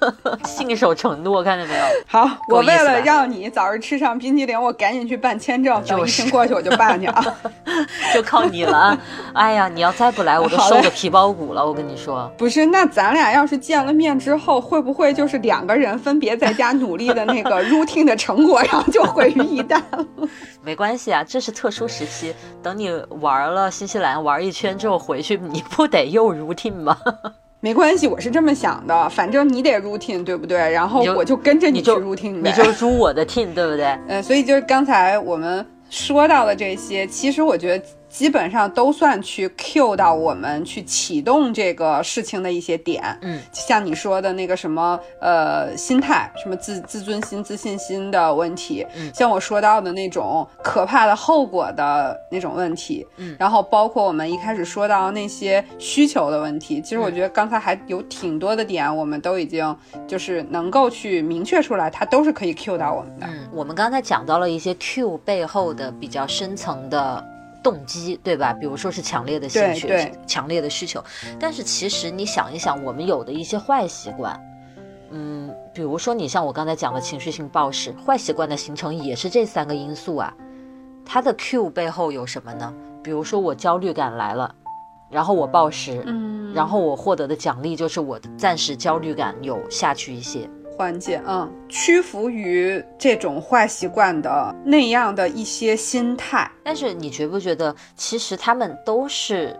[0.44, 1.84] 信守承诺，看见没有？
[2.06, 7.24] 好，我为了让你早日吃上冰激凌，我赶紧去办签证，等疫情过去我就办去啊，
[8.14, 8.98] 就靠你了啊。
[9.32, 11.66] 哎呀，你要再不来，我都瘦的皮包骨了。
[11.66, 20.06] 我跟你说，不是，那咱俩要是见了面之后，会不会就是两个人分别在家努力的那个 routine 的成果，然后就毁于一旦了？
[20.62, 22.90] 没关系啊，这是特殊时期，等你
[23.20, 26.96] 玩了新西兰玩一圈之后回去，你不得又 routine 吗？
[27.64, 30.58] 没关系，我是这么想的，反正你得 routine，对不对？
[30.70, 33.86] 然后我就跟着你去 routine，你就入我的 team，对不对？
[34.06, 43.02] 嗯， 所以就是刚才我们说到的这些，其实我觉得基本上都算去 cue 到我们去启动这个事情的一些点。
[43.22, 63.26] 嗯，像你说的那个什么呃心态，什么自自尊心、自信心的问题，嗯像我说到的那种可怕的后果的那种问题，嗯然后包括我们一开始说到那些需求的问题，其实我嗯觉得刚才还有挺多的点，我们都已经就是能够去明确出来，它都是可以 cue 到我们的。
[63.26, 67.24] 嗯，我们刚才讲到了一些 Q 背后的比较深层的
[67.64, 68.52] 动机，对吧？
[68.52, 69.88] 比如说是强烈的兴趣、
[70.26, 71.02] 强烈的需求。
[71.40, 74.38] 但是其实你想一想，我们有的一些坏习惯，
[75.10, 80.32] 嗯，比如说你像我刚才讲的情绪性暴食，坏习惯的形成也是这三个因素啊。
[81.06, 82.72] 它的 Q 背后有什么呢？
[83.02, 84.54] 比如说我焦虑感来了，
[85.10, 90.48] 然后我暴食，嗯然后我获得的奖励就是我的暂时焦虑感有下去一些。
[90.76, 99.58] 缓解，嗯，屈服于这种坏习惯的那样的一些心态，但是你觉不觉得，其实他们都是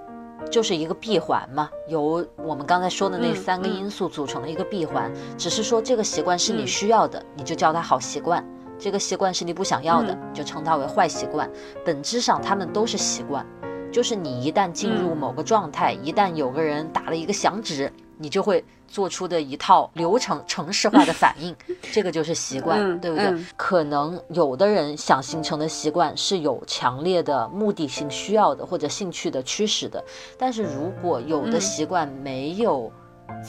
[0.51, 1.71] 就是一个闭环嘛？
[1.89, 8.43] 由我们刚才说的那嗯三个嗯因素组成的一个闭环，只是说这个习惯是你嗯需要的，你就叫它好习惯；
[8.79, 11.49] 这个习惯是你不想要的，就称它为坏习惯。
[11.85, 13.47] 本质上，他们都是习惯，
[13.93, 21.55] 就是你一旦进入嗯某个状态，一旦有个人打了一个响指，你就会做出的一套流程程式化的反应，
[21.93, 23.27] 这个就是习惯，嗯对不对？
[23.27, 30.03] 嗯可能有的人想形成的习惯是有强烈的目的性需要的或者兴趣的驱使的，
[30.39, 32.91] 但是如果有的嗯习惯没有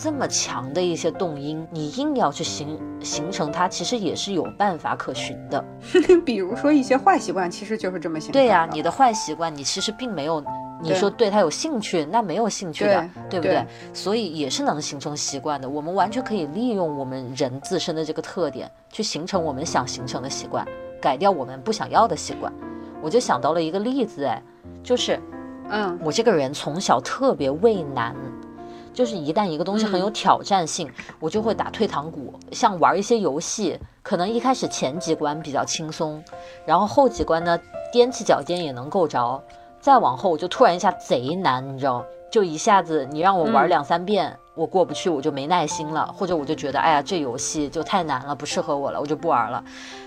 [0.01, 5.63] 这么强的一些动因，你硬要去形形成它，其实也是有办法可循的。
[6.25, 8.31] 比如说一些坏习惯，其实就是这么形。
[8.31, 10.43] 对呀、你的坏习惯，你其实并没有。
[10.93, 13.55] 你说对他有兴趣，那没有兴趣的，对不对？
[13.55, 15.67] 对所以也是能形成习惯的。
[15.67, 20.65] 我们完全可以利用我们人自身的这个特点，去形成我们想形成的习惯，
[21.01, 22.51] 改掉我们不想要的习惯。
[23.01, 24.41] 我就想到了一个例子，哎，
[24.83, 25.19] 就是
[25.69, 28.15] 嗯我这个人从小特别畏难，
[28.93, 32.33] 就是一旦一个东西很有挑战性，我就会打退堂鼓。
[32.51, 36.23] 像玩一些游戏，可能一开始前几关比较轻松，
[36.65, 37.59] 然后后几关呢
[37.93, 39.43] 踮起脚尖也能够着，
[39.85, 42.03] 再往后我就突然一下贼难，你知道？
[42.31, 49.63] 就一下子你让我玩嗯两三遍，我过不去，我就没耐心了，或者我就觉得哎呀这游戏就太难了，不适合我了，我就不玩了。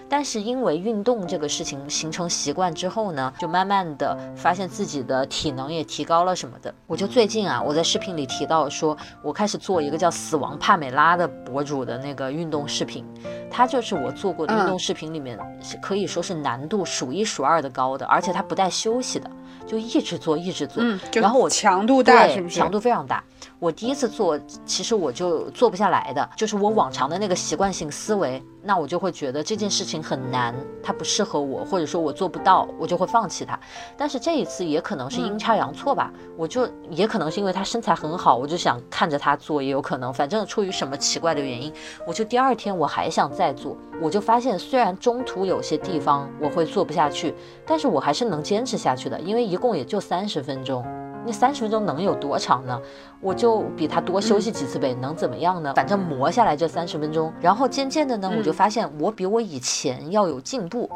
[0.09, 6.75] 但是因为运动这个事情形成习惯之后呢，就慢慢的发现自己的体能也提高了什么的。
[6.89, 13.07] 我就最近啊，我在视频里提到说，我开始做一个叫“死亡帕美拉”的博主的那个运动视频，
[13.49, 19.31] 它就是我做过的运动视频里面是可以说是难度数一数二的高的，而且它不带休息的，
[19.69, 20.83] 就一直做一直做。
[20.83, 22.59] 嗯，然后我强度大是不是？
[22.59, 23.23] 强度非常大。
[23.59, 33.59] 我第一次做，其实我就做不下来的，就是我往常的那个习惯性思维，那我就会觉得这件事情很难，它不适合我，或者说我做不到，我就会放弃它。
[33.97, 41.73] 但是这一次也可能是阴差阳错吧，我就也可能是因为他身材很好，我就想看着他做，也有可能，反正出于什么奇怪的原因，
[42.07, 50.85] 我就第二天我还想再做，我就发现虽然中途有些地方我会做不下去，但是我还是能坚持下去的，因为一共也就三十分钟。
[51.27, 52.81] 那三十分钟能有多长呢？
[53.21, 55.73] 我就比他多休息几次呗，能怎么样呢？
[55.75, 60.89] 反正磨下来这三十分钟，然后渐渐的呢，我就发现我比我以前要有进步。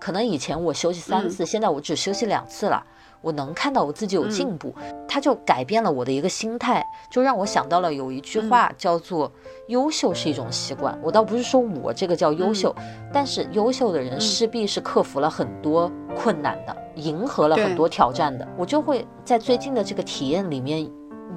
[0.00, 2.84] 可能以前我休息三次，现在我只休息两次了。
[3.22, 4.74] 我能看到我自己有进步，
[5.08, 9.32] 他就改变了我的一个心态，就让我想到了有一句话叫做
[9.68, 10.94] “优秀是一种习惯”。
[11.02, 12.74] 我倒不是说我这个叫优秀，
[13.14, 18.46] 但是优秀的人势必是克服了很多困难的，迎合了很多挑战的。
[18.56, 20.88] 我就会在最近的这个体验里面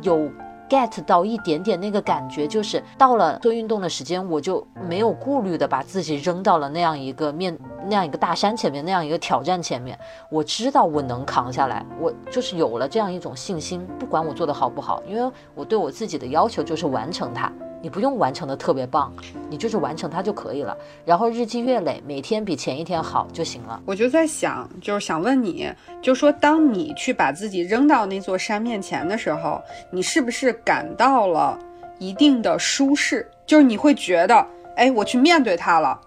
[0.02, 0.30] 有。
[0.70, 9.98] get 到一点点那个感觉，就是到了做运动的时间，我就没有顾虑的把自己扔到了那样一个面那样一个大山前面，那样一个挑战前面。
[10.30, 17.50] 我知道我能扛下来，我就是有了这样一种信心，不管我做的好不好，因为我对我自己的要求就是完成它。
[17.88, 19.13] 你不用完成的特别棒，
[19.50, 20.78] 你就是完成它就可以了。
[21.06, 23.82] 然后日积月累，每天比前一天好就行了。
[23.86, 25.71] 我就在想，就是想问你，
[26.02, 31.58] 就说当你去把自己扔到那座山面前的时候，你是不是感到了
[31.97, 33.26] 一定的舒适？
[33.45, 34.45] 就是你会觉得，
[34.76, 35.97] 哎，我去面对它了，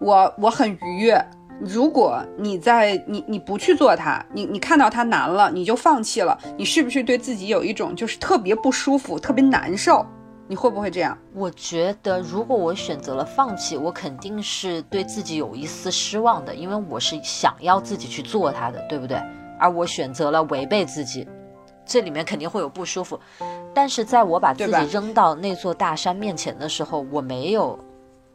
[0.00, 1.24] 我我很愉悦。
[1.60, 10.04] 如果你在你你不去做它，你你看到它难了，你就放弃了，你是不是对自己有一种就是特别不舒服、特别难受？
[10.50, 11.16] 你会不会这样？
[11.34, 19.20] 我觉得，如果我选择了放弃，我肯定是对自己有一丝失望的，因为我是想要自己去做它的，对不对？
[19.60, 21.28] 而我选择了违背自己，
[21.84, 23.20] 这里面肯定会有不舒服。
[23.74, 27.78] 但是在我把自己扔到那座大山面前的时候，我没有，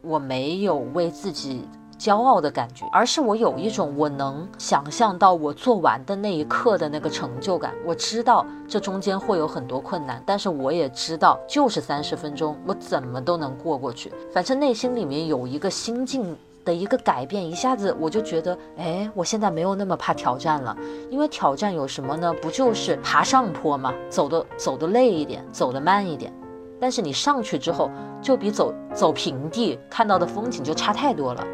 [0.00, 7.74] 我没有为自己骄傲的感觉，而是我有一种我能想象到我做完的那一刻的那个成就感。
[7.84, 14.12] 我知道这中间会有很多困难，但是我也知道就是三十分钟，我怎么都能过过去。
[14.32, 20.76] 反正内心里面有一个心境的一个改变，一下子我就觉得，哎，我现在没有那么怕挑战了。
[21.10, 22.34] 因为挑战有什么呢？
[22.40, 23.92] 不就是爬上坡吗？
[24.08, 26.32] 走的走的累一点，走的慢一点。
[26.80, 27.90] 但是你上去之后，
[28.20, 31.46] 就比走走平地看到的风景就差太多了。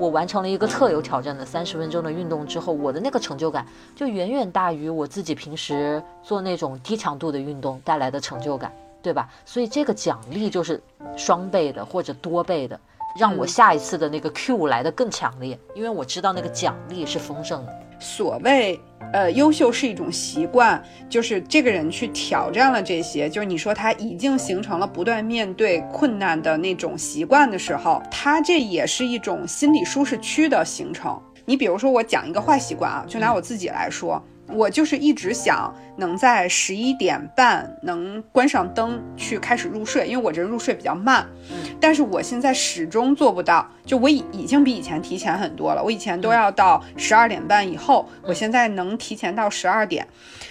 [0.00, 8.72] 我完成了一个特有挑战的三十分钟的运动之后，我的那个成就感就远远大于我自己平时做那种低强度的运动带来的成就感，
[9.02, 9.28] 对吧？
[9.44, 10.82] 所以这个奖励就是
[11.18, 12.80] 双倍的或者多倍的，
[13.18, 17.72] 让我下一次的那个 Q 来的更强烈，因为我知道那个奖励是丰盛的。
[17.98, 18.80] 所谓。
[19.12, 31.20] 呃，优秀是一种习惯，就是这个人去挑战了这些，就是你说他已经形成了不断面对困难的那种习惯的时候，他这也是一种心理舒适区的形成。
[31.44, 34.22] 你比如说，我讲一个坏习惯啊，就拿我自己来说。
[34.52, 41.26] 我就是一直想能在十一点半能关上灯去开始入睡，因为我这人入睡比较慢。
[41.50, 43.68] 嗯，但是我现在始终做不到。
[43.84, 50.06] 就我已已经比以前提前很多了，我以前都要到十二点半以后，我现在能提前到十二点。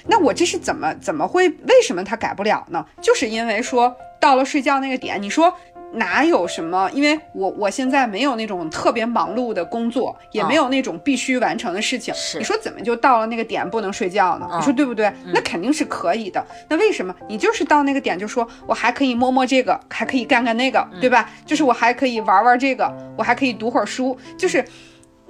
[0.08, 1.48] 那我这是怎么怎么会？
[1.50, 2.86] 为什么他改不了呢？
[3.02, 5.54] 就是因为说到了睡觉那个点，你说。
[5.94, 6.90] 哪有什么？
[6.94, 12.14] 因为我我现在没有那种特别忙碌的工作，也没有那种必须完成的事情。
[12.38, 14.48] 你说怎么就到了那个点不能睡觉呢？
[14.54, 15.12] 你说对不对？
[15.34, 16.46] 那肯定是可以的。
[16.68, 21.30] 那为什么你就是到那个点就说我还可以摸摸这个，还可以干干那个，对吧？
[21.46, 24.64] 就是我还可以玩玩这个，我还可以读会儿书，就是。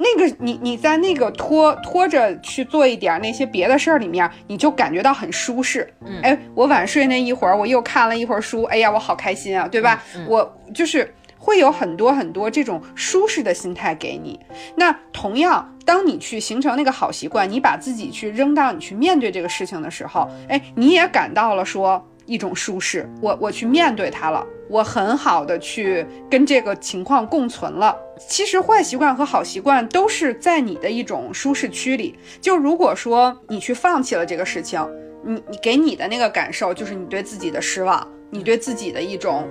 [0.02, 5.94] 那个你你在那个拖拖着去做一点那些别的事儿里面，你就感觉到很舒适。
[6.06, 10.02] 嗯，哎，我晚睡那一会儿，我又看了一会儿书，哎呀，我好开心啊，对吧？
[10.26, 14.40] 我就是会有很多很多这种舒适的心态给你。
[14.76, 22.06] 那同样，当你去形成那个好习惯，你把自己去扔到你去面对这个事情的时候，哎，你也感到了说。
[22.30, 27.98] 一种舒适，我我去面对它了，我很好的去跟这个情况共存了。
[28.30, 32.16] 其实坏习惯和好习惯都是在你的一种舒适区里。
[32.40, 34.80] 就如果说你去放弃了这个事情，
[35.26, 39.48] 你你给你的那个感受就是你对自己的失望，你对自己的一种。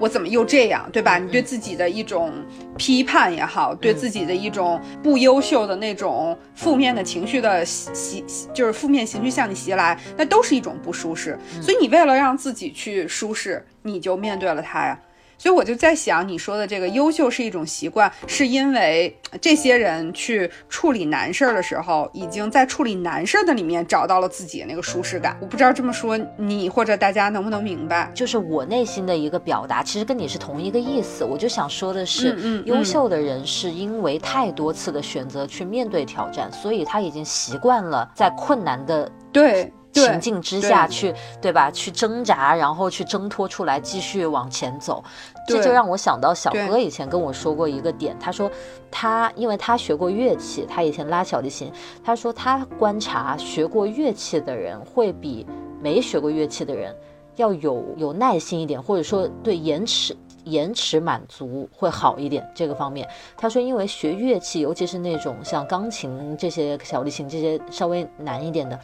[0.00, 1.18] 我怎么又这样，对吧？
[1.18, 2.32] 你对自己的一种
[2.76, 11.38] 批判也好，对自己的一种不优秀的那种负面的情绪的袭，就是负面情绪向你袭来，那都是一种不舒适。
[11.60, 14.98] 所以你为了让自己去舒适，你就面对了它呀。
[15.44, 25.36] 所以我就在想，你说的这个优秀是一种习惯，是因为这些人去处理难事儿的时候，已经在处理难事儿的里面找到了自己的那个舒适感。
[25.42, 28.10] 我不知道这么说你或者大家能不能明白？
[28.14, 31.24] 就是我内心的一个表达，其实跟你是同一个意思。
[31.24, 39.70] 我就想说的是，优秀的人是因为太多次的选择去面对挑战，所以他已经习惯了在困难的对。
[39.94, 41.70] 情境之下去，对吧？
[41.70, 45.02] 去挣扎，然后去挣脱出来，继续往前走。
[45.46, 48.50] 这就让我想到小哥以前跟我说过一个点，他说
[48.90, 51.70] 他因为他学过乐器，他以前拉小提琴，
[52.02, 55.46] 他说他观察学过乐器的人会比
[55.80, 56.94] 没学过乐器的人
[57.36, 62.46] 要有有耐心一点，或者说对延迟延迟满足会好一点。
[62.54, 68.78] 这个方面，他说因为学乐器，尤其是那种像钢琴这些、小提琴这些稍微难一点的。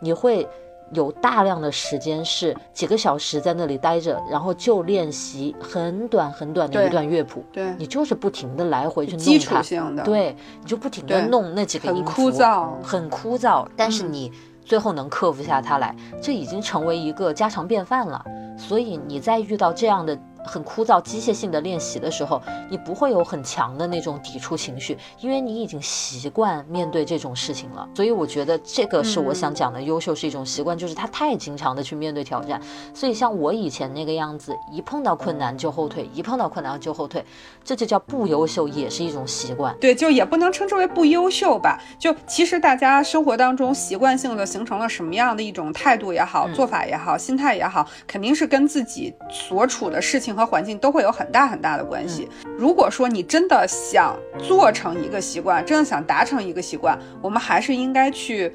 [0.00, 0.48] 你会
[0.92, 7.44] 有大量的时间是几个小时在那里待着，然后就练习很短很短的一段乐谱。
[7.52, 9.24] 对，你就是不停的来回去弄它。
[9.24, 10.02] 基础性的。
[10.04, 12.10] 对，你就不停的弄那几个音符。
[12.10, 13.66] 很枯燥，很枯燥。
[13.76, 14.30] 但是你
[14.64, 18.24] 最后能克服下它来，这已经成为一个家常便饭了。
[18.56, 20.16] 所以你在遇到这样的。
[20.46, 22.40] 很枯燥、机械性的练习的时候，
[22.70, 27.88] 你不会有很强的那种抵触情绪，因为你已经习惯面对这种事情了。
[27.94, 32.60] 所以我觉得这个是我想讲的，优秀是一种习惯，就是他太经常的去面对挑战。
[32.94, 37.24] 所以像我以前那个样子，一碰到困难就后退，一碰到困难就后退，
[37.64, 39.76] 这就叫不优秀，也是一种习惯。
[39.80, 41.82] 对，就也不能称之为不优秀吧。
[41.98, 50.35] 就其实大家生活当中习惯性的形成了什么样的一种态度也好，做法也好，心态也好，肯定是跟自己所处的事情。
[50.36, 52.28] 和环境都会有很大很大的关系。
[52.58, 58.52] 如果说你真的想做成一个习惯，真的想达成一个习惯，我们还是应该去，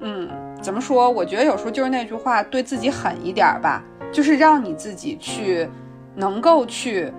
[0.00, 0.28] 嗯，
[0.60, 1.08] 怎么说？
[1.08, 5.68] 我觉得有时候就是那句话，对自己狠一点吧，就是让你自己去，
[6.16, 7.12] 能够去，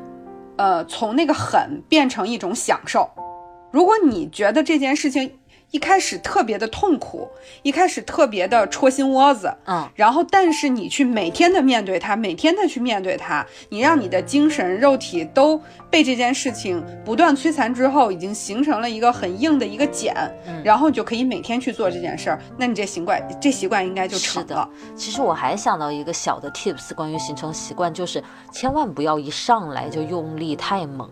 [0.57, 3.09] 呃，从那个狠变成一种享受。
[3.71, 5.31] 如果你觉得这件事情
[5.71, 7.27] 一开始特别的痛苦，
[7.63, 15.59] 一开始特别的戳心窝子，嗯，然后但是你去每天的面对它，每天的去面对它，你让你的精神、肉体都
[15.89, 20.13] 被这件事情不断摧残之后，已经形成了一个很硬的一个茧，
[20.45, 24.69] 嗯然后你就可以每天去做这件事儿，那你这习惯这习惯应该就是成的了。
[24.95, 31.09] 其实我还想到一个小的 tips，关于形成习惯，就是千万不要一上来就用力太猛。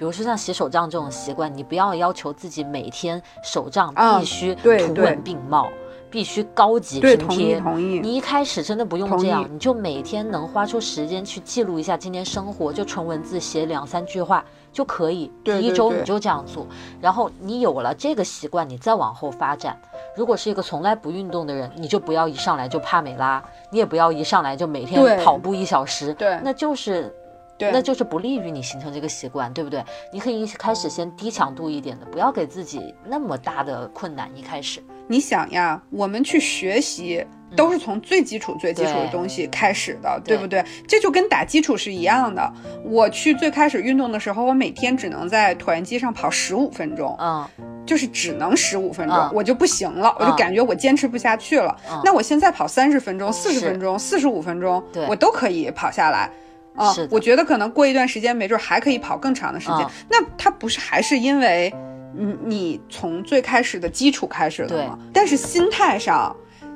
[0.00, 5.68] 比如说像洗手杖这种习惯，你不要要求自己每天手杖啊必须图文并茂，
[6.08, 7.60] 必须高级对，拼同意贴。
[7.60, 8.00] 同意。
[8.00, 14.42] 你一开始真的不用这样，你就每天能花出时间去记录一下今天生活，就纯文字写两三句话
[14.72, 15.30] 就可以。
[15.44, 16.66] 第一周你就这样做，
[16.98, 19.78] 然后你有了这个习惯，你再往后发展。
[20.16, 27.14] 如果是一个从来不运动的人，你就不要一上来就帕梅拉，你也不要一上来就每天跑步一小时，对那就是。
[27.60, 29.84] 对那就是不利于你形成这个习惯，对不对？
[30.12, 34.30] 你可以一开始先低强度一点的，不要给自己那么大的困难。
[34.34, 40.64] 一开始，你想呀，我们去学习都是从最基础、最基础的东西开始的，对对不对？
[40.88, 42.50] 这就跟打基础是一样的。
[42.84, 47.46] 我去最开始运动的时候，我每天只能在椭圆机上跑十五分钟，嗯，
[47.84, 51.76] 就是只能十五分钟，嗯我就不行了，我就嗯感觉我坚持不下去了。
[51.90, 56.30] 嗯那我现在跑三十分钟、四十分钟、四十五分钟对，我都可以跑下来。
[56.74, 59.78] 啊是的，我觉得可能过一段时间，没准还可以跑更长的时间。
[59.78, 61.72] 嗯那它不是还是因为
[62.14, 64.98] 你你从最开始的基础开始的吗？
[65.12, 66.34] 但是心态上，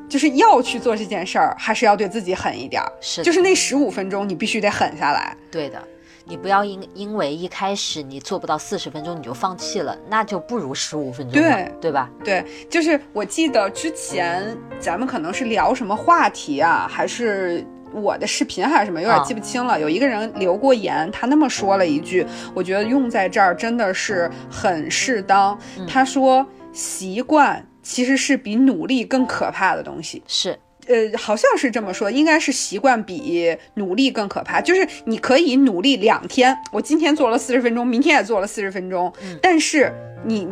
[0.09, 2.93] 就是要去做这件事儿，还是要对自己狠一点儿。
[3.01, 5.37] 是就是那十五分钟，你必须得狠下来。
[5.51, 5.83] 对的，
[6.25, 12.09] 你不要因因为一开始你做不到四十分钟你就放弃了，那就不如十五分钟，对对吧？
[12.25, 19.81] 对，就是我记得之前咱们可能是聊什么话题啊，还是我的视频还是什么，有点啊记不清了。
[19.81, 25.59] 有一个人留过言，他那么说了一句，我觉得用在这儿真的是很适当。
[25.79, 30.23] 嗯他说，习惯其实是比努力更可怕的东西。
[30.27, 34.61] 是，呃，好像是这么说，应该是习惯比努力更可怕。
[34.61, 39.93] 就是你可以努力两天，我今天做了四十分钟，明天也做了四十分钟，嗯但是
[40.25, 40.49] 你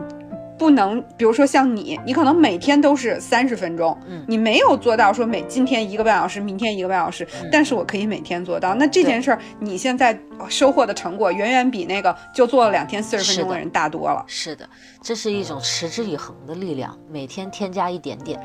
[0.62, 8.72] 不能，比如说像你，你可能每天都是三十分钟，嗯你没有做到说每今天一个半小时，明天一个半小时，但是我可以每天做到。
[8.76, 10.16] 那这件事儿，你现在
[10.48, 14.24] 收获的成果远远比那个就做了两天四十分钟的的人大多了。
[14.28, 14.64] 是的，
[15.02, 18.38] 这是一种持之以恒的力量，每天添加一点点，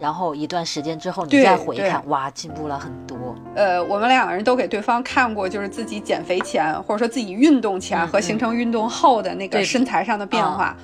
[0.00, 3.18] 然后一段时间之后你再回看，哇，进步了很多。
[3.54, 10.74] 呃，我们两个人都给对方看过，就是自己减肥前，或者说自己运动前嗯和形成运动后的那个身材上的变化。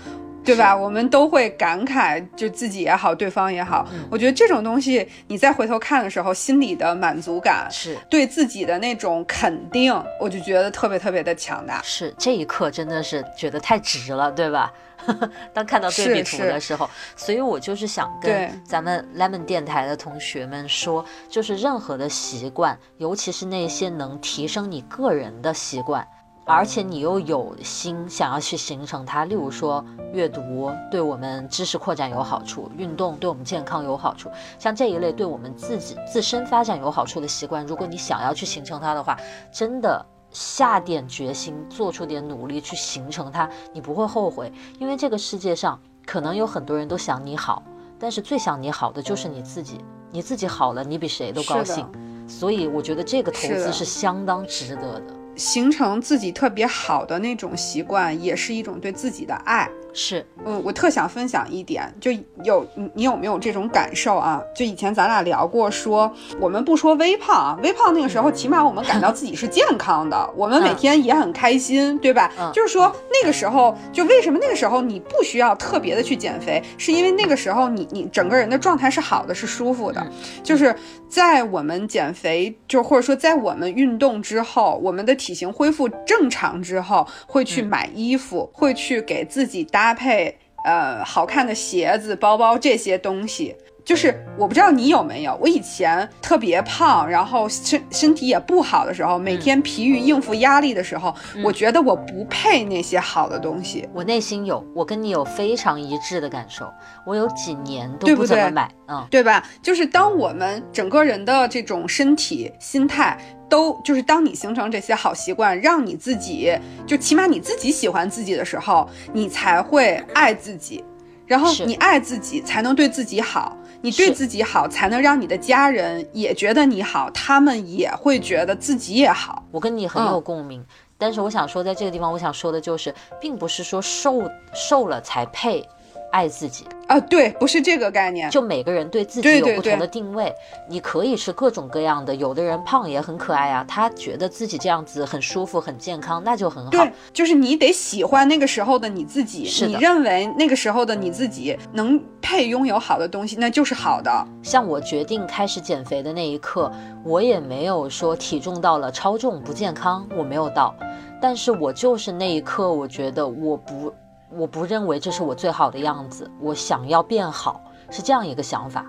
[0.46, 0.74] 对吧？
[0.74, 3.86] 我们都会感慨，就自己也好，对方也好。
[3.92, 11.82] 嗯我觉得这种东西，你再回头看的时候，心里的满足感，是对自己的那种肯定，我就觉得特别特别的强大。
[11.82, 14.72] 是，这一刻真的是觉得太值了，对吧？
[15.52, 26.06] 当看到对比图的时候，所以我就是想跟咱们 Lemon 电台的同学们说，就是任何的习惯，尤其是那些能提升你个人的习惯。
[26.48, 39.18] 而且你又有心想要去形成它，例如说阅读对我们知识扩展有好处，运动对我们健康有好处，像这一类对我们自己自身发展有好处的习惯，如果你想要去形成它的话，
[39.52, 45.76] 真的下点决心，做出点努力去形成它，你不会后悔，因为这个世界上
[46.06, 47.60] 可能有很多人都想你好，
[47.98, 51.84] 但是最想你好的就是你自己，你自己好了，你比谁都高兴，
[52.28, 55.15] 所以我觉得这个投资是相当值得的。
[55.36, 59.68] 形成自己特别好的那种习惯，也是一种对自己的爱。
[59.98, 62.10] 是，嗯，我特想分享一点，就
[62.44, 64.42] 有你你有没有这种感受啊？
[64.54, 72.30] 就以前咱俩聊过说，我们不说微胖啊，微胖那个时候起码我们感到自己是健康的，我们每天也很开心，对吧？
[72.38, 79.98] 嗯就是说那个时候，就为什么那个时候你不需要特别的去减肥，是因为那个时候你你整个人的状态是好的，是舒服的。
[80.02, 80.12] 嗯
[80.42, 80.76] 就是
[81.08, 93.54] 在我们减肥，就或者说在我们运动之后，我们的体型恢复正常之后，会去嗯买衣服，会去给自己搭配呃好看的鞋子、包包这些东西。
[93.86, 101.14] 就是我不知道你有没有，我以前特别胖，然后身身体也不好的时候，嗯每天疲于应付压力的时候，
[101.44, 103.88] 我觉得我不配那些好的东西。
[103.94, 106.68] 我内心有，我跟你有非常一致的感受，
[107.06, 109.40] 我有几年都不怎么买，嗯，对吧？
[109.62, 113.16] 就是当我们整个人的这种身体、心态
[113.48, 116.52] 都，就是当你形成这些好习惯，让你自己
[116.88, 120.82] 就起码你自己喜欢自己的时候，你才会爱自己。
[121.26, 123.56] 然后你爱自己，才能对自己好。
[123.82, 129.44] 你对自己好，才能让你的家人也觉得你好，他们也会觉得自己也好。
[129.50, 130.64] 我跟你很嗯有共鸣。
[130.98, 134.22] 但是我想说，在这个地方，我想说的就是，并不是说瘦
[134.54, 135.62] 瘦了才配
[136.10, 138.30] 爱自己啊，对，不是这个概念。
[138.30, 140.32] 就每个人对自己有不同的定位，
[140.68, 142.14] 你可以是各种各样的。
[142.14, 146.70] 有的人胖也很可爱啊，他觉得自己这样子很舒服、很健康，那就很好。
[146.70, 154.10] 对，就是你得喜欢那个时候的你自己，你认为那个时候的你自己能配拥有好的东西，那就是好的。
[154.42, 156.70] 像我决定开始减肥的那一刻，
[157.04, 160.74] 我也没有说体重到了超重不健康，我没有到，
[161.20, 163.92] 但是我就是那一刻，我觉得我不。
[164.30, 167.60] 我不认为这是我最好的样子，我想要变好，
[167.90, 168.84] 是这样一个想法。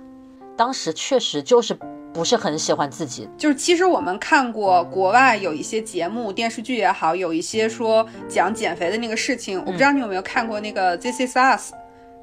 [0.56, 1.78] 当时确实就是
[2.12, 9.60] 不是很喜欢自己，就是其实我们看过国外有一些节目、电视剧也好，有一些说讲减肥的那个事情。
[9.60, 11.74] 我不知道你有没有看过那个《This Is Us》，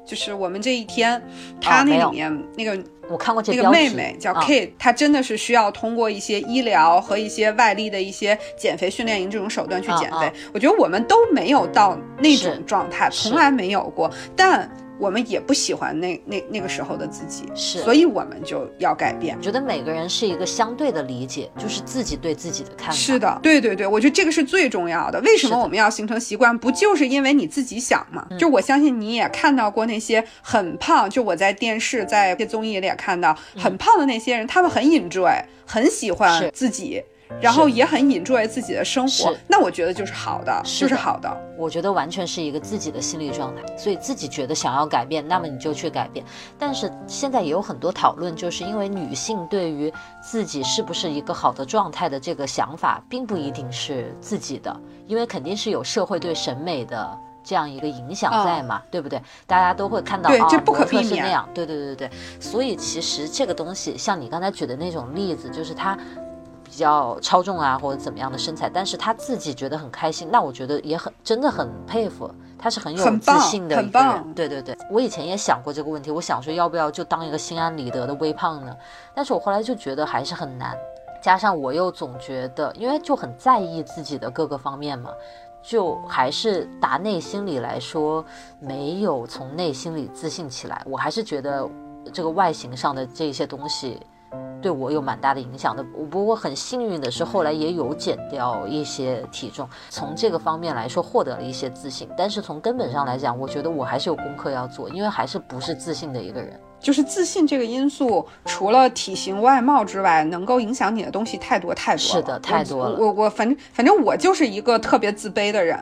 [0.05, 1.21] 就是我们这一天，
[1.59, 2.77] 他那里面那个。
[3.07, 10.33] 我看过这那个妹妹叫 Kate，她真的是需要通过一些医疗和一些外力的一些减肥训练营这种手段去减肥。
[10.51, 14.11] 我觉得我们都没有到那种状态，从来没有过。
[14.35, 14.67] 但
[14.99, 19.35] 我们也不喜欢那那那个时候的自己，是，所以我们就要改变。
[19.37, 22.93] 我觉得每个人是一个相对的理解，就是自己对自己的看法。
[22.93, 25.19] 是的，对对对，我觉得这个是最重要的。
[25.21, 26.57] 为什么我们要形成习惯？
[26.57, 28.25] 不就是因为你自己想吗？
[28.39, 37.03] 就我相信你也看到过那些很胖，就我在电视、在一些综艺里也看到很胖的那些人，他们很 enjoy，很喜欢自己。
[37.41, 41.37] 然后也很 enjoy 自己的生活，那我觉得就是好的，就是好的。
[41.57, 46.25] 我觉得完全是一个自己的心理状态，所以自己觉得想要改变，那么你就去改变。
[46.59, 54.75] 但是现在也有很多讨论，就是因为女性对于自己是不是一个好的状态的这个想法，并不一定是自己的，
[55.07, 59.21] 因为肯定是有社会对审美的这样一个影响在嘛，对不对？
[59.47, 62.11] 大家都会看到啊，不可避免是那样，对对对对对。
[62.37, 65.97] 所以其实这个东西，像你刚才举的那种例子，就是它。
[66.75, 74.33] 比较超重啊，或者怎么样的身材，但是他自己觉得很开心，那我觉得也很真的很佩服，他是很有自信的一个人。
[74.33, 78.75] 对对对，我以前也想过这个问题，我想说要不要就当一个心安理得的微胖呢？
[79.13, 80.75] 但是我后来就觉得还是很难，
[81.23, 85.09] 加上我又总觉得，因为就很在意自己的各个方面嘛，
[85.63, 88.25] 就还是打内心里来说，
[88.59, 90.81] 没有从内心里自信起来。
[90.85, 91.69] 我还是觉得
[92.11, 94.05] 这个外形上的这些东西。
[94.65, 102.09] 对我有蛮大的影响的，不过很幸运的是，后来也有减掉一些体重，从这个方面来说获得了一些自信。
[102.17, 106.59] 但是从根本上来讲，我觉得我还是有功课要做，因为还是不是自信的一个人。
[106.79, 112.15] 就是自信这个因素，除了体型外貌之外，能够影响你的东西太多太多了。
[112.15, 112.97] 是的，太多了。
[112.99, 115.79] 我我反正反正我就是一个特别自卑的人。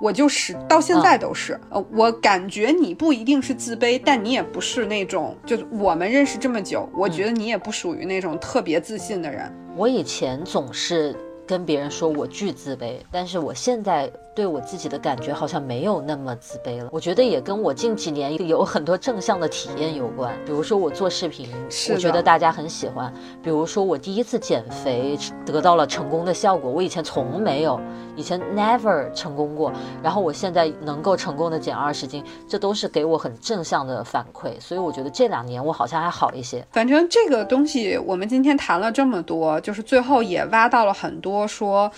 [0.00, 9.52] 我就是到现在都是，呃，我感觉你不一定是自卑，但你也不是那种，就是我们认识这么久，我觉得你也不属于那种特别自信的人。
[9.76, 11.14] 我以前总是
[11.46, 14.10] 跟别人说我巨自卑，但是我现在。
[14.38, 20.32] 对我自己的感觉好像没有那么自卑了，我觉得也跟我近几年有很多正向的体验有关。
[20.46, 21.48] 比如说我做视频，
[21.90, 23.12] 我觉得大家很喜欢；
[23.42, 27.80] 比如说我第一次减肥得到了成功的效果，我以前从没有，
[28.14, 29.72] 以前 never 成功过。
[30.04, 34.52] 然后我现在能够成功的减二十斤，这都是给我很正向的反馈。
[34.60, 36.64] 所以我觉得这两年我好像还好一些。
[36.70, 41.90] 反正这个东西我们今天谈了这么多，就是最后也挖到了很多说。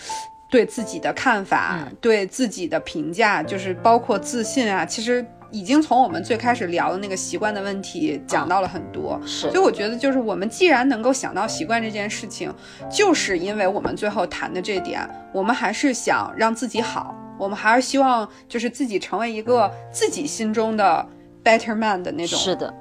[0.51, 9.17] 对自己的看法，对自己的评价，就是包括自信啊，其实已经从我们最开始聊的那个习惯的问题讲到了很多。
[9.25, 12.53] 是，所以我觉得，就是我们既然能够想到习惯这件事情，
[12.91, 21.07] 就是因为我们最后谈的这点，我们还是想让自己好，我们还是希望就是自己成为一个自己心中的
[21.41, 22.37] better man 的那种。
[22.37, 22.73] 是的，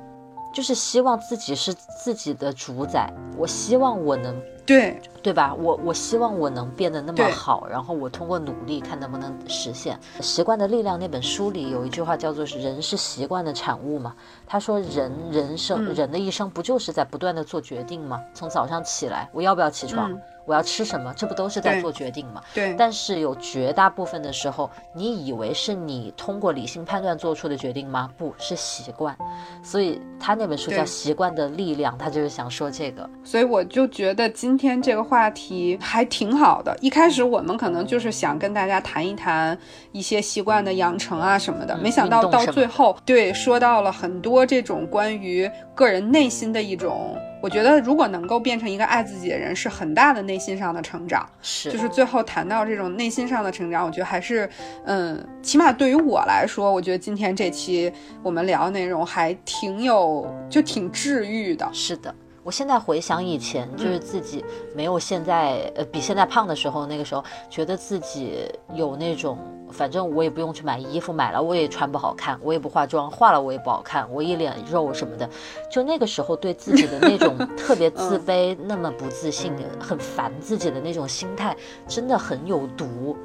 [0.52, 3.08] 就是希望自己是自己的主宰。
[3.38, 4.34] 我希望我能。
[4.66, 5.54] 对对吧？
[5.54, 9.98] 我我希望我能变得那么好，然后我通过努力看能不能实现。
[10.22, 14.14] 《习惯的力量》那本书里有一句话叫做“人是习惯的产物”嘛。
[14.46, 18.20] 他说人人生人的一生不就是在不断的做决定吗？
[18.34, 20.18] 从早上起来，我要不要起床？
[20.46, 21.12] 我要吃什么？
[21.14, 22.42] 这不都是在做决定吗？
[22.52, 22.74] 对。
[22.74, 28.10] 但是有绝大部分的时候，你以为是你通过理性判断做出的决定吗？
[28.16, 29.16] 不是习惯。
[29.62, 33.08] 所以他那本书叫《习惯的力量》，他就是想说这个。
[33.22, 36.74] 所以我就觉得今天这个话题还挺好的。
[36.80, 39.58] 一开始我们可能就是想跟大家谈一谈
[39.90, 47.18] 一些习惯的养成啊什么的，没想到到最后，对，说到了很多这种关于个人内心的一种。
[47.42, 51.26] 我觉得，如果能够变成一个爱自己的人，是很大的内心上的成长。
[51.40, 54.48] 是，就是最后谈到这种内心上的成长，我觉得还是，
[54.84, 57.90] 嗯，起码对于我来说，我觉得今天这期
[58.22, 61.66] 我们聊的内容还挺有，就挺治愈的。
[61.72, 62.14] 是的。
[62.50, 64.44] 我现在回想以前，就是自己
[64.74, 68.44] 没有现在呃比现在胖的时候，那个时候觉得自己
[68.74, 69.38] 有那种，
[69.70, 75.30] 反正我也不用去买衣服，买了我也穿不好看，我也不化妆，化了我也不好看，我一脸肉什么的，
[75.70, 83.16] 就那个时候对自己的那种 特别自卑、那么不自信、很烦自己的那种心态，真的很有毒。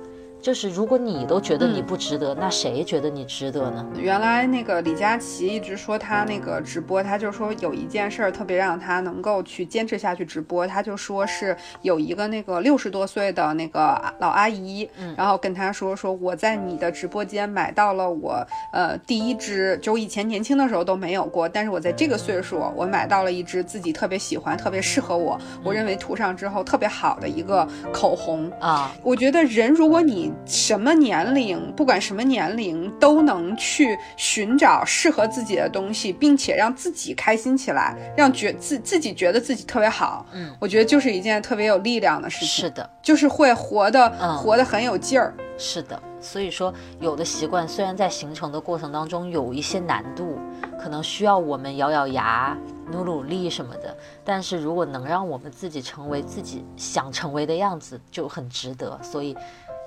[0.45, 3.83] 就是如果你都觉得你不值得，那谁觉得你值得呢？
[3.97, 14.87] 原来那个李佳琦一直说他那个直播，他就说有一件事儿特别让他能够去坚持下去直播，他就说是有一个那个六十多岁的那个老阿姨，
[15.17, 28.91] 然后跟他说说我在你的直播间买到了我呃第一支，就我以前年轻的时候都没有过，但是我在这个岁数我买到了一支自己特别喜欢、特别适合我，我认为涂上之后特别好的一个口红啊。
[29.01, 40.25] 我觉得人如果你什么年龄，不管什么年龄，都能去寻找适合自己的东西，并且让自己开心起来，让觉自自己觉得自己特别好。
[40.33, 42.47] 嗯，我觉得就是一件特别有力量的事情。
[42.47, 45.33] 是的，就是会活的，活得很有劲儿。
[45.57, 50.37] 是的，所以说有的习惯虽然在形成的过程当中有一些难度，
[50.77, 52.57] 可能需要我们咬咬牙、
[52.91, 58.99] 努努力什么的，但是如果能让我们自己成为自己想成为的样子，就很值得。
[59.01, 59.35] 所以。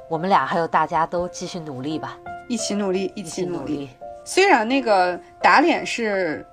[0.09, 3.90] 我们俩还有大家都继续努力吧，一起努力，一起努力。
[4.24, 6.44] 虽然那个打脸是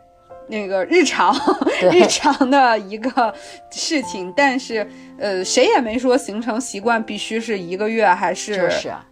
[0.48, 1.34] 那个日常
[1.92, 3.34] 日常的一个
[3.72, 4.86] 事情，但是
[5.18, 8.70] 呃，谁也没说形成习惯必须是一个月还是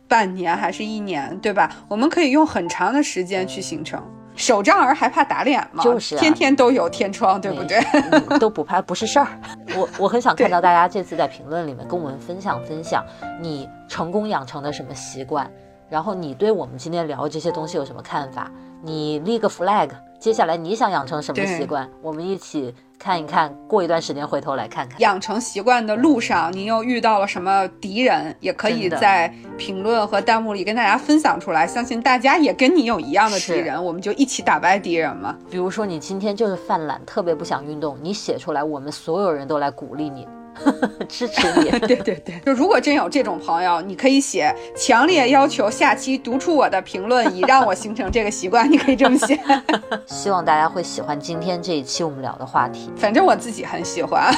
[0.07, 1.69] 半年还是一年，对吧？
[1.87, 4.01] 我们可以用很长的时间去形成。
[4.35, 5.83] 手账儿还怕打脸吗？
[5.83, 7.79] 就是天天都有天窗，对不对？
[8.39, 9.27] 都不怕，不是事儿。
[9.77, 13.03] 我我很想看到大家这次在评论里面跟我们分享分享
[13.41, 15.49] 你成功养成的什么习惯，
[15.89, 18.51] 然后你对我们今天聊这些东西有什么看法？
[18.81, 19.89] 你立个 flag，
[20.23, 21.89] 接下来你想养成什么习惯？
[22.01, 22.73] 我们一起。
[22.97, 28.33] 看一看，过一段时间回头来看看，养成习惯的路上，您又遇到了什么敌人？
[28.39, 31.67] 也可以在评论和弹幕里跟大家分享出来。
[31.67, 35.35] 相信大家也跟你有一样的敌人，我们就一起打败敌人嘛。
[35.51, 40.25] 比如说你今天就是犯懒，特别不想运动，你写出来，我们所有人都来鼓励你。
[41.09, 48.71] 支持你，对 对对， 就如果真有这种朋友，你可以写强烈要求下期读出我的评论，以让我形成这个习惯。
[48.71, 49.39] 你可以这么写。
[50.05, 52.91] 希望大家会喜欢今天这一期我们聊的话题。
[52.95, 54.33] 反正我自己很喜欢，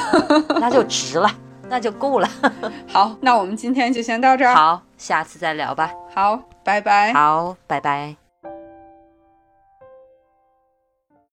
[0.60, 1.30] 那就值了，
[1.68, 2.28] 那就够了。
[2.88, 4.54] 好，那我们今天就先到这儿。
[4.54, 5.90] 好，下次再聊吧。
[6.14, 7.12] 好，拜拜。
[7.12, 8.25] 好，拜拜。